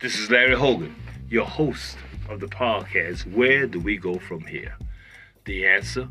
This 0.00 0.18
is 0.18 0.30
Larry 0.30 0.54
Hogan, 0.54 0.94
your 1.28 1.46
host 1.46 1.96
of 2.28 2.40
the 2.40 2.46
podcast, 2.46 3.32
Where 3.34 3.66
Do 3.66 3.80
We 3.80 3.96
Go 3.96 4.18
From 4.18 4.42
Here? 4.42 4.76
The 5.46 5.66
answer 5.66 6.08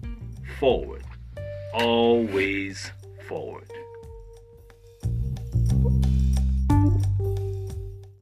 forward. 0.59 1.03
Always 1.71 2.91
forward. 3.27 3.71